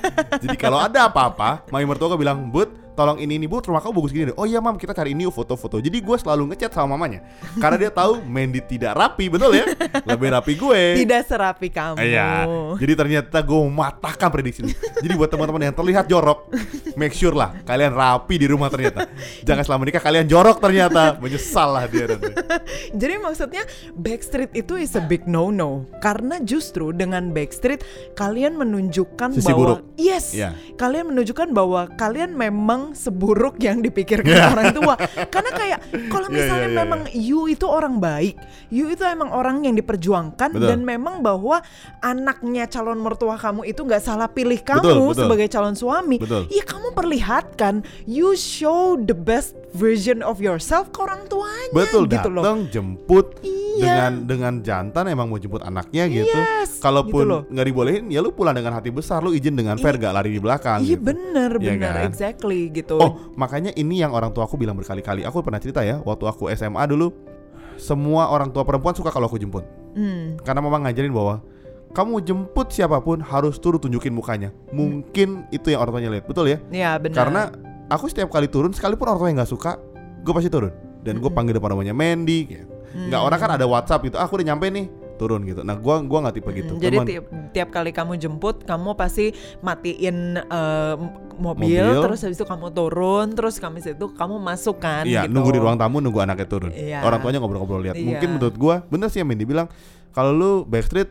Jadi 0.42 0.58
kalau 0.58 0.82
ada 0.82 1.06
apa-apa, 1.06 1.70
mami 1.70 1.86
mertua 1.86 2.10
gue 2.10 2.20
bilang, 2.26 2.50
"Bud, 2.50 2.91
tolong 2.92 3.18
ini 3.20 3.40
ini 3.40 3.46
Bud, 3.48 3.64
rumah 3.68 3.80
kamu 3.80 3.92
bagus 3.96 4.12
gini 4.12 4.24
deh." 4.32 4.36
Oh 4.36 4.44
iya, 4.44 4.60
Mam, 4.60 4.76
kita 4.76 4.92
cari 4.92 5.16
ini 5.16 5.24
yuk 5.24 5.34
foto-foto. 5.34 5.80
Jadi 5.80 5.98
gue 6.00 6.16
selalu 6.18 6.52
ngechat 6.52 6.72
sama 6.72 6.94
mamanya. 6.96 7.24
Karena 7.56 7.76
dia 7.76 7.90
tahu 7.92 8.20
Mandy 8.24 8.60
tidak 8.64 8.96
rapi, 8.96 9.28
betul 9.32 9.56
ya? 9.56 9.64
Lebih 10.04 10.28
rapi 10.32 10.52
gue. 10.56 10.80
tidak 11.02 11.22
serapi 11.26 11.68
kamu. 11.72 11.96
Iya. 11.98 12.46
Jadi 12.78 12.92
ternyata 12.92 13.38
gue 13.40 13.58
mematahkan 13.68 14.28
prediksi 14.28 14.60
ini. 14.66 14.74
Jadi 15.02 15.12
buat 15.16 15.30
teman-teman 15.30 15.70
yang 15.70 15.76
terlihat 15.76 16.04
jorok, 16.10 16.50
make 16.98 17.14
sure 17.16 17.34
lah 17.34 17.54
kalian 17.64 17.94
rapi 17.94 18.34
di 18.36 18.46
rumah 18.50 18.68
ternyata. 18.68 19.08
Jangan 19.42 19.62
selama 19.64 19.82
nikah 19.88 20.02
kalian 20.02 20.26
jorok 20.26 20.58
ternyata. 20.58 21.16
Menyesal 21.22 21.68
lah 21.72 21.84
dia 21.86 22.04
nanti. 22.10 22.32
Jadi 23.00 23.14
maksudnya 23.18 23.62
Backstreet 23.94 24.52
itu 24.52 24.76
is 24.76 24.92
a 24.94 25.02
big 25.02 25.24
no 25.24 25.48
no 25.48 25.84
karena 25.98 26.38
justru 26.38 26.90
dengan 26.90 27.30
Backstreet 27.30 27.82
kalian 28.14 28.56
menunjukkan 28.56 29.36
Sisi 29.36 29.48
bahwa 29.48 29.80
buruk. 29.80 29.80
yes, 29.96 30.32
Iya. 30.32 30.52
kalian 30.74 31.12
menunjukkan 31.12 31.52
bahwa 31.52 31.88
kalian 31.94 32.32
memang 32.32 32.92
seburuk 32.92 33.56
yang 33.58 33.80
dipikirkan 33.80 34.32
Iya. 34.32 34.52
orang 34.52 34.70
tua. 34.72 34.94
Karena 35.28 35.50
kayak 35.50 35.78
kalau 36.08 36.28
Iya, 36.28 36.34
misalnya 36.34 36.68
iya, 36.68 36.74
iya, 36.74 36.80
memang 36.84 37.00
you 37.12 37.40
itu 37.46 37.64
orang 37.64 37.98
baik, 37.98 38.36
you 38.68 38.88
itu 38.88 39.02
emang 39.02 39.30
orang 39.30 39.62
yang 39.62 39.74
diperjuangkan 39.74 40.50
Betul. 40.52 40.68
dan 40.68 40.80
memang 40.82 41.20
bahwa 41.20 41.60
anaknya 42.00 42.66
calon 42.66 42.98
mertua 42.98 43.36
kamu 43.36 43.64
itu 43.64 43.82
nggak 43.82 44.02
salah 44.02 44.26
pilih 44.26 44.58
kamu 44.60 44.82
Betul, 44.82 44.98
betul. 45.08 45.20
sebagai 45.26 45.48
calon 45.48 45.74
suami. 45.74 46.16
Betul. 46.18 46.48
Iya 46.48 46.64
kamu 46.64 46.88
perlihatkan, 46.92 47.74
you 48.04 48.32
show 48.34 48.94
the 48.96 49.14
best 49.14 49.54
version 49.72 50.20
of 50.20 50.38
yourself 50.38 50.92
ke 50.92 51.00
orang 51.00 51.24
tuanya 51.26 51.72
Betul 51.72 52.04
gitu 52.06 52.28
loh. 52.28 52.44
datang 52.44 52.68
jemput 52.68 53.40
Iya. 53.72 53.88
dengan 53.88 54.12
dengan 54.28 54.54
jantan 54.60 55.08
emang 55.08 55.32
mau 55.32 55.40
jemput 55.40 55.64
anaknya 55.64 56.04
gitu. 56.04 56.28
Yes, 56.28 56.76
Kalaupun 56.76 57.24
gitu 57.24 57.38
nggak 57.48 57.66
dibolehin 57.66 58.04
ya 58.12 58.20
lu 58.20 58.28
pulang 58.28 58.52
dengan 58.52 58.76
hati 58.76 58.92
besar, 58.92 59.24
lu 59.24 59.32
izin 59.32 59.56
dengan 59.56 59.80
fair 59.80 59.96
gak 59.96 60.12
lari 60.12 60.28
di 60.28 60.40
belakang 60.44 60.84
Iya 60.84 61.00
gitu. 61.00 61.08
bener 61.08 61.50
Iya 61.56 61.72
bener 61.72 61.92
kan? 61.96 62.04
exactly 62.04 62.68
gitu. 62.68 63.00
Oh, 63.00 63.32
makanya 63.32 63.72
ini 63.72 64.04
yang 64.04 64.12
orang 64.12 64.28
tua 64.30 64.44
aku 64.44 64.60
bilang 64.60 64.76
berkali-kali. 64.76 65.24
Aku 65.24 65.40
pernah 65.40 65.56
cerita 65.56 65.80
ya, 65.80 66.04
waktu 66.04 66.24
aku 66.28 66.52
SMA 66.52 66.84
dulu 66.84 67.16
semua 67.80 68.28
orang 68.28 68.52
tua 68.52 68.62
perempuan 68.62 68.92
suka 68.92 69.08
kalau 69.08 69.24
aku 69.24 69.40
jemput. 69.40 69.64
Hmm. 69.96 70.36
Karena 70.44 70.60
mama 70.60 70.76
ngajarin 70.84 71.08
bahwa 71.08 71.40
kamu 71.92 72.24
jemput 72.24 72.68
siapa 72.72 73.00
pun 73.00 73.24
harus 73.24 73.56
turun 73.56 73.80
tunjukin 73.80 74.12
mukanya. 74.12 74.52
Mungkin 74.68 75.48
itu 75.48 75.72
yang 75.72 75.80
orang 75.80 75.96
tuanya 75.96 76.10
lihat, 76.12 76.24
betul 76.28 76.44
ya? 76.44 76.60
Ya 76.68 76.96
benar. 77.00 77.16
Karena 77.16 77.42
aku 77.92 78.08
setiap 78.08 78.32
kali 78.32 78.48
turun, 78.48 78.72
sekalipun 78.72 79.04
orang 79.12 79.20
tua 79.20 79.28
yang 79.28 79.38
nggak 79.38 79.52
suka, 79.52 79.76
gue 80.24 80.32
pasti 80.32 80.48
turun. 80.48 80.72
Dan 81.04 81.20
gue 81.20 81.28
panggil 81.28 81.52
depan 81.60 81.76
namanya 81.76 81.92
Mandy. 81.92 82.40
Gitu. 82.48 82.66
Nggak 82.92 83.20
orang 83.20 83.38
kan 83.40 83.50
ada 83.56 83.66
WhatsApp 83.68 84.04
gitu, 84.04 84.16
aku 84.16 84.40
udah 84.40 84.46
nyampe 84.52 84.68
nih, 84.68 84.86
turun 85.16 85.40
gitu. 85.48 85.64
Nah, 85.64 85.80
gua 85.80 86.04
gua 86.04 86.28
nggak 86.28 86.34
tipe 86.36 86.50
gitu. 86.52 86.76
Hmm, 86.76 86.82
Jadi 86.82 86.96
Cuman- 86.98 87.08
tiap, 87.08 87.24
tiap 87.56 87.68
kali 87.72 87.90
kamu 87.94 88.12
jemput, 88.20 88.68
kamu 88.68 88.92
pasti 88.92 89.32
matiin 89.64 90.36
eh, 90.36 90.94
mobil, 91.40 91.80
Mobil. 91.88 92.02
terus 92.04 92.20
habis 92.20 92.36
itu 92.36 92.44
kamu 92.44 92.68
turun, 92.74 93.32
terus 93.32 93.56
kamu 93.56 93.80
itu 93.80 94.06
kamu 94.12 94.36
masuk 94.36 94.76
kan 94.82 95.08
Iya, 95.08 95.24
gitu. 95.24 95.32
nunggu 95.32 95.50
di 95.56 95.60
ruang 95.62 95.80
tamu 95.80 96.04
nunggu 96.04 96.20
anaknya 96.20 96.44
turun. 96.44 96.72
Iya. 96.74 97.00
Orang 97.00 97.24
tuanya 97.24 97.40
ngobrol-ngobrol 97.40 97.80
lihat. 97.80 97.96
Iya. 97.96 98.04
Mungkin 98.12 98.28
menurut 98.36 98.56
gua 98.60 98.76
bener 98.92 99.08
sih 99.08 99.24
yang 99.24 99.28
Mandy 99.32 99.48
bilang 99.48 99.72
kalau 100.12 100.36
lu 100.36 100.50
backstreet 100.68 101.08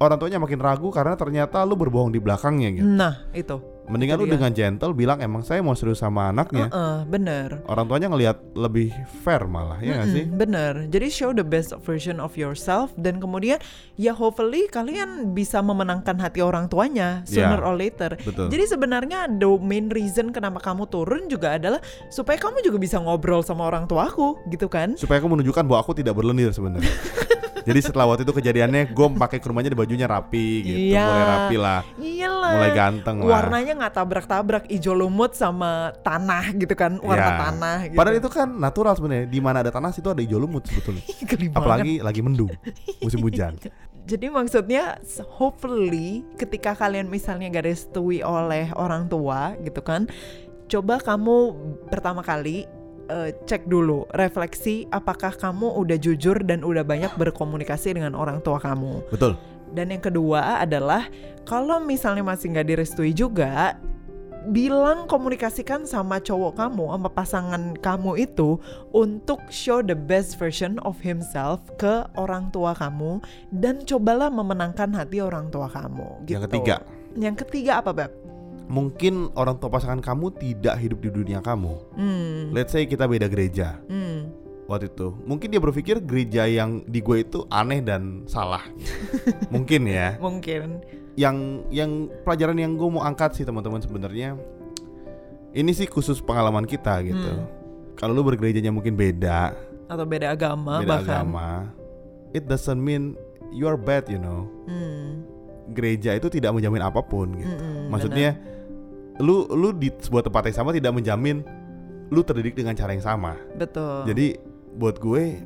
orang 0.00 0.16
tuanya 0.16 0.40
makin 0.40 0.60
ragu 0.60 0.88
karena 0.88 1.12
ternyata 1.12 1.60
lu 1.68 1.76
berbohong 1.76 2.08
di 2.08 2.20
belakangnya 2.22 2.68
gitu. 2.72 2.88
Nah, 2.88 3.20
itu. 3.36 3.60
Mendingan 3.86 4.18
itu 4.18 4.24
lu 4.24 4.32
dengan 4.32 4.50
gentle 4.50 4.92
bilang 4.92 5.18
emang 5.18 5.40
saya 5.40 5.62
mau 5.62 5.72
serius 5.72 5.98
sama 5.98 6.28
anaknya. 6.28 6.66
Heeh, 6.68 6.98
bener. 7.06 7.62
Orang 7.64 7.86
tuanya 7.86 8.10
ngelihat 8.10 8.36
lebih 8.52 8.90
fair 9.22 9.46
malah, 9.46 9.78
ya 9.78 9.96
nggak 9.96 10.08
sih? 10.10 10.24
Mm-mm, 10.26 10.36
bener. 10.36 10.72
Jadi 10.90 11.06
show 11.06 11.30
the 11.30 11.42
best 11.42 11.70
version 11.82 12.18
of 12.18 12.34
yourself 12.34 12.90
dan 12.96 13.16
kemudian 13.16 13.62
ya 13.94 14.10
hopefully 14.10 14.66
kalian 14.66 15.30
bisa 15.32 15.60
memenangkan 15.60 16.18
hati 16.18 16.42
orang 16.42 16.66
tuanya 16.66 17.22
sooner 17.24 17.58
Ya, 17.58 17.62
or 17.62 17.74
later. 17.74 18.18
betul. 18.18 18.50
Jadi 18.50 18.64
sebenarnya 18.66 19.30
the 19.30 19.50
main 19.58 19.86
reason 19.86 20.34
kenapa 20.34 20.58
kamu 20.58 20.86
turun 20.86 21.26
juga 21.26 21.54
adalah 21.54 21.78
supaya 22.08 22.36
kamu 22.36 22.60
juga 22.60 22.76
bisa 22.76 22.98
ngobrol 22.98 23.40
sama 23.40 23.64
orang 23.64 23.86
tuaku 23.86 24.34
gitu 24.48 24.66
kan. 24.66 24.98
Supaya 24.98 25.22
aku 25.22 25.30
menunjukkan 25.30 25.62
bahwa 25.62 25.80
aku 25.80 25.94
tidak 25.94 26.18
berlendir 26.18 26.50
sebenarnya. 26.50 26.90
Jadi 27.66 27.78
setelah 27.82 28.06
waktu 28.06 28.22
itu 28.22 28.30
kejadiannya 28.30 28.94
gue 28.94 29.06
pakai 29.18 29.42
ke 29.42 29.46
rumahnya 29.50 29.74
di 29.74 29.78
bajunya 29.78 30.06
rapi 30.06 30.46
gitu, 30.62 30.78
Iya. 30.94 31.02
mulai 31.02 31.24
rapi 31.26 31.56
lah, 31.58 31.80
Iyalah. 31.98 32.52
mulai 32.54 32.70
ganteng 32.70 33.16
lah. 33.26 33.32
Warnanya 33.42 33.72
nggak 33.74 33.92
tabrak-tabrak 33.92 34.64
hijau 34.70 34.94
lumut 34.94 35.34
sama 35.34 35.90
tanah 36.06 36.54
gitu 36.54 36.74
kan, 36.78 37.02
warna 37.02 37.26
Ya. 37.26 37.38
tanah 37.50 37.78
gitu. 37.90 37.98
Padahal 37.98 38.16
itu 38.22 38.30
kan 38.30 38.48
natural 38.54 38.94
sebenarnya. 38.94 39.26
Di 39.26 39.40
mana 39.42 39.66
ada 39.66 39.74
tanah 39.74 39.90
situ 39.90 40.06
ada 40.06 40.22
hijau 40.22 40.38
lumut 40.38 40.62
sebetulnya. 40.62 41.02
Apalagi 41.58 41.98
lagi 41.98 42.20
mendung, 42.22 42.54
musim 43.02 43.18
hujan. 43.18 43.58
Jadi 44.06 44.30
maksudnya 44.30 45.02
hopefully 45.34 46.22
ketika 46.38 46.78
kalian 46.78 47.10
misalnya 47.10 47.50
gak 47.50 47.66
direstui 47.66 48.22
oleh 48.22 48.70
orang 48.78 49.10
tua 49.10 49.58
gitu 49.58 49.82
kan, 49.82 50.06
coba 50.70 51.02
kamu 51.02 51.58
pertama 51.90 52.22
kali 52.22 52.70
eh, 53.08 53.30
cek 53.46 53.66
dulu 53.70 54.06
refleksi 54.14 54.86
apakah 54.90 55.34
kamu 55.34 55.76
udah 55.78 55.98
jujur 55.98 56.42
dan 56.42 56.62
udah 56.62 56.82
banyak 56.82 57.12
berkomunikasi 57.14 57.96
dengan 57.96 58.14
orang 58.14 58.42
tua 58.42 58.60
kamu. 58.60 59.06
Betul. 59.10 59.34
Dan 59.72 59.90
yang 59.90 60.02
kedua 60.02 60.62
adalah 60.62 61.10
kalau 61.46 61.82
misalnya 61.82 62.22
masih 62.22 62.54
nggak 62.54 62.66
direstui 62.70 63.10
juga, 63.10 63.74
bilang 64.46 65.10
komunikasikan 65.10 65.84
sama 65.84 66.22
cowok 66.22 66.54
kamu, 66.54 66.84
sama 66.94 67.10
pasangan 67.10 67.62
kamu 67.82 68.30
itu 68.30 68.62
untuk 68.94 69.42
show 69.50 69.82
the 69.82 69.94
best 69.94 70.38
version 70.38 70.78
of 70.86 70.94
himself 71.02 71.58
ke 71.76 72.06
orang 72.14 72.48
tua 72.54 72.72
kamu 72.78 73.18
dan 73.50 73.82
cobalah 73.82 74.30
memenangkan 74.30 74.94
hati 74.94 75.18
orang 75.18 75.50
tua 75.50 75.66
kamu. 75.66 76.22
Gitu. 76.24 76.38
Yang 76.38 76.42
ketiga. 76.50 76.76
Yang 77.18 77.36
ketiga 77.46 77.72
apa 77.82 77.90
beb? 77.90 78.25
Mungkin 78.66 79.30
orang 79.32 79.56
tua 79.56 79.70
pasangan 79.70 79.98
kamu 79.98 80.34
tidak 80.34 80.74
hidup 80.76 80.98
di 80.98 81.10
dunia 81.10 81.38
kamu. 81.38 81.74
Hmm. 81.94 82.50
Let's 82.50 82.70
say 82.70 82.82
kita 82.82 83.06
beda 83.06 83.26
gereja 83.26 83.78
Hmm. 83.86 84.34
waktu 84.66 84.88
itu. 84.88 85.14
Mungkin 85.22 85.48
dia 85.48 85.58
berpikir 85.58 86.00
gereja 86.00 86.44
yang 86.44 86.82
di 86.82 86.98
gue 86.98 87.22
itu 87.22 87.46
aneh 87.46 87.78
dan 87.78 88.26
salah. 88.26 88.66
Mungkin 89.54 89.86
ya. 89.86 90.18
Mungkin. 90.18 90.82
yang 91.16 91.64
yang 91.72 92.12
pelajaran 92.22 92.52
yang 92.54 92.76
gue 92.76 92.84
mau 92.86 93.00
angkat 93.00 93.32
sih 93.32 93.40
teman-teman 93.40 93.80
sebenarnya 93.80 94.36
ini 95.50 95.72
sih 95.72 95.88
khusus 95.88 96.20
pengalaman 96.20 96.68
kita 96.68 97.00
gitu. 97.00 97.16
Hmm. 97.32 97.48
Kalau 97.96 98.12
lu 98.12 98.20
bergerejanya 98.20 98.68
mungkin 98.68 98.92
beda, 98.92 99.56
Atau 99.88 100.04
beda 100.04 100.36
agama 100.36 100.84
beda 100.84 101.00
bahkan. 101.00 101.24
agama, 101.24 101.48
it 102.30 102.44
doesn't 102.44 102.76
mean 102.76 103.16
you 103.48 103.64
are 103.64 103.80
bad, 103.80 104.04
you 104.06 104.20
know. 104.20 104.44
Hmm. 104.68 105.24
Gereja 105.72 106.12
itu 106.12 106.28
tidak 106.28 106.52
menjamin 106.52 106.84
apa 106.84 107.00
pun 107.00 107.32
gitu. 107.32 107.48
Mm-mm, 107.48 107.88
Maksudnya 107.88 108.36
lu 109.20 109.48
lu 109.48 109.72
di 109.72 109.88
sebuah 109.88 110.28
tempat 110.28 110.52
yang 110.52 110.56
sama 110.64 110.70
tidak 110.76 110.92
menjamin 110.92 111.40
lu 112.12 112.20
terdidik 112.22 112.54
dengan 112.54 112.76
cara 112.76 112.94
yang 112.94 113.04
sama. 113.04 113.34
Betul. 113.56 114.06
Jadi 114.06 114.36
buat 114.76 115.00
gue 115.00 115.42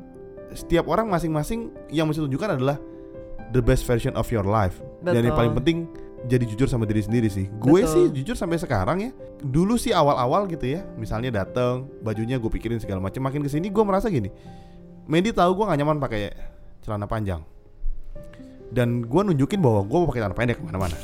setiap 0.51 0.91
orang 0.91 1.07
masing-masing 1.07 1.71
yang 1.89 2.05
mesti 2.05 2.21
tunjukkan 2.27 2.59
adalah 2.59 2.77
the 3.55 3.63
best 3.63 3.87
version 3.87 4.13
of 4.19 4.27
your 4.29 4.45
life. 4.45 4.79
Dan 5.01 5.23
yang 5.23 5.33
Betul. 5.33 5.39
paling 5.39 5.53
penting 5.57 5.77
jadi 6.29 6.43
jujur 6.45 6.69
sama 6.69 6.85
diri 6.85 7.01
sendiri 7.01 7.31
sih. 7.31 7.49
Gue 7.57 7.81
Betul. 7.81 7.93
sih 7.93 8.03
jujur 8.21 8.35
sampai 8.37 8.61
sekarang 8.61 8.97
ya. 9.01 9.11
Dulu 9.41 9.73
sih 9.79 9.89
awal-awal 9.89 10.45
gitu 10.51 10.77
ya. 10.77 10.85
Misalnya 10.99 11.41
dateng 11.41 11.89
bajunya 12.05 12.37
gue 12.37 12.51
pikirin 12.51 12.77
segala 12.77 13.01
macam. 13.01 13.25
Makin 13.25 13.41
ke 13.41 13.49
sini 13.49 13.73
gue 13.73 13.83
merasa 13.83 14.11
gini. 14.11 14.29
Mandy 15.09 15.33
tahu 15.33 15.57
gue 15.57 15.65
gak 15.65 15.79
nyaman 15.81 15.97
pakai 15.97 16.29
celana 16.85 17.09
panjang. 17.09 17.41
Dan 18.71 19.03
gue 19.03 19.21
nunjukin 19.21 19.59
bahwa 19.59 19.83
gue 19.83 19.93
mau 19.93 20.07
pakai 20.07 20.21
celana 20.21 20.33
pendek 20.33 20.55
ke 20.57 20.63
mana-mana. 20.63 20.95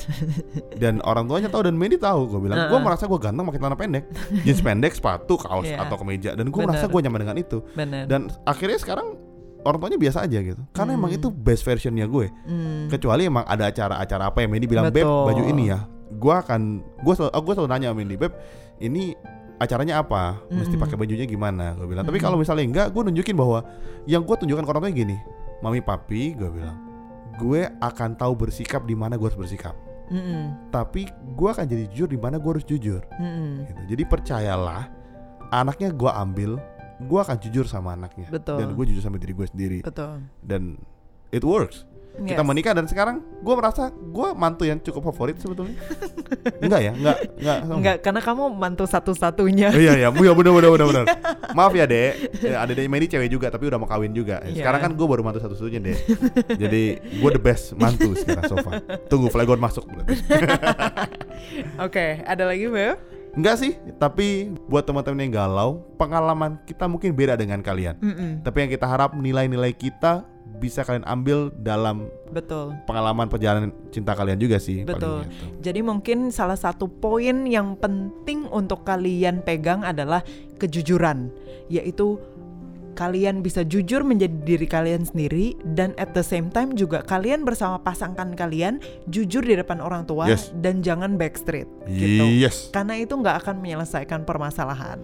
dan 0.75 1.03
orang 1.03 1.27
tuanya 1.27 1.47
tahu 1.47 1.67
dan 1.67 1.75
Mandy 1.75 1.95
tahu. 1.95 2.21
Gue 2.27 2.39
bilang 2.41 2.67
gue 2.67 2.79
merasa 2.79 3.05
gue 3.05 3.19
ganteng 3.19 3.43
pakai 3.43 3.59
celana 3.59 3.75
pendek, 3.75 4.03
jeans 4.41 4.61
pendek, 4.61 4.91
sepatu, 4.91 5.35
kaos 5.35 5.67
Iya. 5.67 5.83
atau 5.83 5.95
kemeja. 5.97 6.31
Dan 6.31 6.47
gue 6.47 6.55
Bener. 6.55 6.71
merasa 6.71 6.87
gue 6.87 7.01
nyaman 7.01 7.19
dengan 7.21 7.37
itu 7.37 7.57
Benar. 7.73 8.07
dan 8.07 8.21
akhirnya 8.43 8.77
sekarang 8.77 9.19
orang 9.59 9.79
tuanya 9.79 9.99
biasa 9.99 10.23
aja 10.23 10.39
gitu 10.39 10.63
karena 10.71 10.95
emang 10.95 11.11
Hmm. 11.11 11.19
itu 11.19 11.27
best 11.27 11.61
versionnya 11.61 12.07
gue 12.07 12.31
Hmm. 12.31 12.87
kecuali 12.87 13.27
emang 13.27 13.43
ada 13.43 13.67
acara-acara 13.67 14.23
apa 14.25 14.39
yang 14.39 14.55
Mandy 14.55 14.63
bilang 14.63 14.87
beb 14.87 15.03
baju 15.03 15.43
ini 15.43 15.67
ya 15.67 15.83
gue 16.07 16.33
akan 16.33 16.61
gue 16.97 17.13
selalu 17.13 17.31
oh, 17.35 17.41
gue 17.41 17.53
selalu 17.53 17.69
nanya 17.69 17.89
Mandy 17.91 18.15
beb 18.15 18.31
ini 18.79 19.11
acaranya 19.57 19.99
apa 19.99 20.39
mesti 20.47 20.71
Hmm. 20.71 20.83
pakai 20.87 20.95
bajunya 20.95 21.25
gimana 21.25 21.75
gue 21.75 21.83
bilang 21.83 22.07
tapi 22.07 22.15
Hmm. 22.15 22.31
kalau 22.31 22.37
misalnya 22.39 22.63
enggak 22.63 22.87
gue 22.89 23.01
nunjukin 23.03 23.35
bahwa 23.35 23.59
yang 24.05 24.23
gue 24.23 24.35
tunjukkan 24.37 24.63
ke 24.63 24.69
orang 24.69 24.81
tuanya 24.81 24.95
gini 24.95 25.17
mami 25.59 25.81
papi 25.81 26.31
gue 26.31 26.47
bilang 26.47 26.77
gue 27.37 27.61
akan 27.79 28.17
tahu 28.17 28.33
bersikap 28.35 28.83
di 28.83 28.97
mana 28.97 29.15
gue 29.15 29.25
harus 29.29 29.37
bersikap 29.37 29.73
Mm-mm. 30.07 30.71
tapi 30.71 31.05
gue 31.35 31.49
akan 31.51 31.65
jadi 31.67 31.83
jujur 31.91 32.09
di 32.09 32.19
mana 32.19 32.39
gue 32.39 32.51
harus 32.57 32.65
jujur 32.65 33.03
Mm-mm. 33.19 33.67
gitu. 33.67 33.81
jadi 33.95 34.03
percayalah 34.07 34.87
anaknya 35.51 35.91
gue 35.91 36.11
ambil 36.11 36.51
gue 36.97 37.19
akan 37.21 37.37
jujur 37.37 37.65
sama 37.69 37.93
anaknya 37.93 38.25
Betul. 38.31 38.57
dan 38.57 38.67
gue 38.73 38.85
jujur 38.89 39.03
sama 39.03 39.21
diri 39.21 39.33
gue 39.37 39.47
sendiri 39.47 39.79
Betul. 39.85 40.25
dan 40.41 40.81
it 41.29 41.43
works 41.45 41.85
kita 42.17 42.41
Yes. 42.41 42.49
menikah 42.49 42.73
dan 42.73 42.89
sekarang 42.89 43.21
gue 43.21 43.53
merasa 43.53 43.93
gue 43.93 44.27
mantu 44.33 44.65
yang 44.65 44.81
cukup 44.81 45.13
favorit 45.13 45.37
sebetulnya. 45.37 45.77
Enggak 46.57 46.81
ya? 46.81 46.91
Enggak 46.97 47.17
enggak. 47.37 47.57
Enggak, 47.69 47.97
karena 48.01 48.21
kamu 48.25 48.43
mantu 48.51 48.85
satu-satunya. 48.85 49.69
Oh, 49.69 49.77
iya 49.77 49.93
iya. 49.93 50.09
Iya 50.09 50.31
benar 50.33 50.51
benar 50.57 50.69
benar 50.73 50.87
benar. 50.89 51.05
Maaf 51.57 51.73
ya 51.73 51.85
dek. 51.85 52.41
Ya, 52.41 52.65
adeknya 52.65 52.89
Mary 52.89 53.05
cewek 53.05 53.29
juga 53.29 53.47
tapi 53.47 53.69
udah 53.69 53.77
mau 53.77 53.85
kawin 53.85 54.11
juga. 54.11 54.41
Iya. 54.41 54.65
sekarang 54.65 54.79
kan 54.81 54.91
gue 54.97 55.07
baru 55.07 55.21
mantu 55.21 55.39
satu 55.39 55.53
satunya 55.53 55.77
dek. 55.77 55.97
Jadi 56.57 56.83
gue 57.21 57.29
the 57.29 57.41
best 57.41 57.77
mantu 57.77 58.17
sekarang 58.17 58.43
so 58.45 58.57
far. 58.59 58.81
Tunggu 59.05 59.29
flagon 59.29 59.61
masuk 59.61 59.85
Oke, 61.85 62.21
ada 62.23 62.43
lagi, 62.45 62.65
Beb? 62.67 62.97
enggak 63.37 63.61
sih 63.61 63.77
tapi 64.01 64.49
buat 64.65 64.81
teman-teman 64.81 65.29
yang 65.29 65.45
galau 65.45 65.85
pengalaman 65.93 66.57
kita 66.65 66.89
mungkin 66.89 67.13
beda 67.13 67.37
dengan 67.37 67.61
kalian. 67.61 67.93
Mm-mm. 68.01 68.41
tapi 68.41 68.65
yang 68.65 68.71
kita 68.73 68.89
harap 68.89 69.13
nilai-nilai 69.13 69.77
kita 69.77 70.25
bisa 70.57 70.81
kalian 70.81 71.05
ambil 71.05 71.53
dalam 71.53 72.09
Betul. 72.33 72.73
pengalaman 72.89 73.29
perjalanan 73.29 73.69
cinta 73.93 74.17
kalian 74.17 74.41
juga 74.41 74.57
sih 74.57 74.81
Betul. 74.81 75.23
gitu. 75.29 75.45
Jadi 75.61 75.79
mungkin 75.85 76.33
salah 76.33 76.57
satu 76.57 76.89
poin 76.89 77.45
yang 77.45 77.77
penting 77.77 78.49
untuk 78.49 78.81
kalian 78.81 79.45
pegang 79.45 79.85
adalah 79.85 80.25
kejujuran, 80.57 81.29
yaitu 81.69 82.17
kalian 82.97 83.45
bisa 83.45 83.61
jujur 83.61 84.01
menjadi 84.01 84.33
diri 84.41 84.65
kalian 84.65 85.05
sendiri 85.05 85.53
dan 85.77 85.93
at 86.01 86.17
the 86.17 86.25
same 86.25 86.49
time 86.49 86.73
juga 86.73 87.05
kalian 87.05 87.45
bersama 87.45 87.77
pasangan 87.77 88.33
kalian 88.33 88.81
jujur 89.05 89.45
di 89.45 89.53
depan 89.53 89.77
orang 89.77 90.09
tua 90.09 90.25
Yes. 90.25 90.49
dan 90.57 90.81
jangan 90.81 91.13
backstreet 91.13 91.69
gitu. 91.85 92.25
Yes. 92.25 92.73
Karena 92.73 92.97
itu 92.97 93.13
nggak 93.13 93.45
akan 93.45 93.61
menyelesaikan 93.61 94.25
permasalahan. 94.25 94.97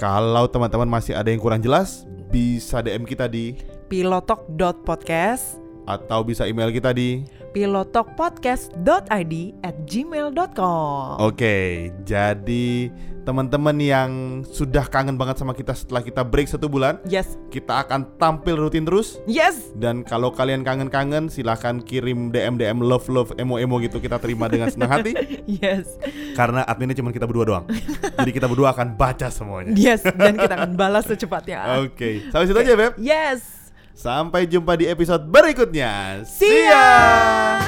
Kalau 0.00 0.48
teman-teman 0.48 0.88
masih 0.88 1.12
ada 1.12 1.28
yang 1.28 1.38
kurang 1.38 1.60
jelas, 1.60 2.08
bisa 2.32 2.80
DM 2.80 3.04
kita 3.04 3.28
di 3.28 3.54
pilotok.podcast 3.94 5.62
atau 5.86 6.26
bisa 6.26 6.48
email 6.50 6.74
kita 6.74 6.90
di 6.90 7.22
pilotokpodcast.id 7.54 9.34
at 9.62 9.76
gmail.com 9.86 11.22
Oke, 11.22 11.92
jadi 12.02 12.90
teman-teman 13.22 13.78
yang 13.78 14.10
sudah 14.42 14.90
kangen 14.90 15.14
banget 15.14 15.38
sama 15.38 15.54
kita 15.54 15.70
setelah 15.70 16.02
kita 16.02 16.26
break 16.26 16.50
satu 16.50 16.66
bulan, 16.66 16.98
Yes, 17.06 17.38
kita 17.54 17.86
akan 17.86 18.18
tampil 18.18 18.58
rutin 18.58 18.82
terus. 18.82 19.22
yes, 19.30 19.70
Dan 19.78 20.02
kalau 20.02 20.34
kalian 20.34 20.66
kangen-kangen, 20.66 21.30
silahkan 21.30 21.78
kirim 21.78 22.34
DM 22.34 22.58
DM 22.58 22.82
love 22.82 23.06
love 23.06 23.30
emo 23.38 23.62
emo 23.62 23.78
gitu 23.78 24.02
kita 24.02 24.18
terima 24.18 24.50
dengan 24.50 24.66
senang 24.74 24.90
hati. 24.90 25.14
yes, 25.62 25.94
Karena 26.34 26.66
adminnya 26.66 26.98
cuma 26.98 27.14
kita 27.14 27.30
berdua 27.30 27.46
doang. 27.46 27.64
Jadi 28.18 28.34
kita 28.34 28.50
berdua 28.50 28.74
akan 28.74 28.98
baca 28.98 29.30
semuanya. 29.30 29.70
yes, 29.78 30.02
dan 30.02 30.34
kita 30.34 30.58
akan 30.58 30.74
balas 30.74 31.06
secepatnya. 31.06 31.86
Oke, 31.86 32.26
sampai 32.34 32.50
situ 32.50 32.58
aja 32.58 32.74
beb. 32.74 32.92
Yes, 32.98 33.63
Sampai 33.94 34.50
jumpa 34.50 34.74
di 34.74 34.90
episode 34.90 35.24
berikutnya. 35.30 36.26
see 36.26 36.66
ya. 36.66 37.63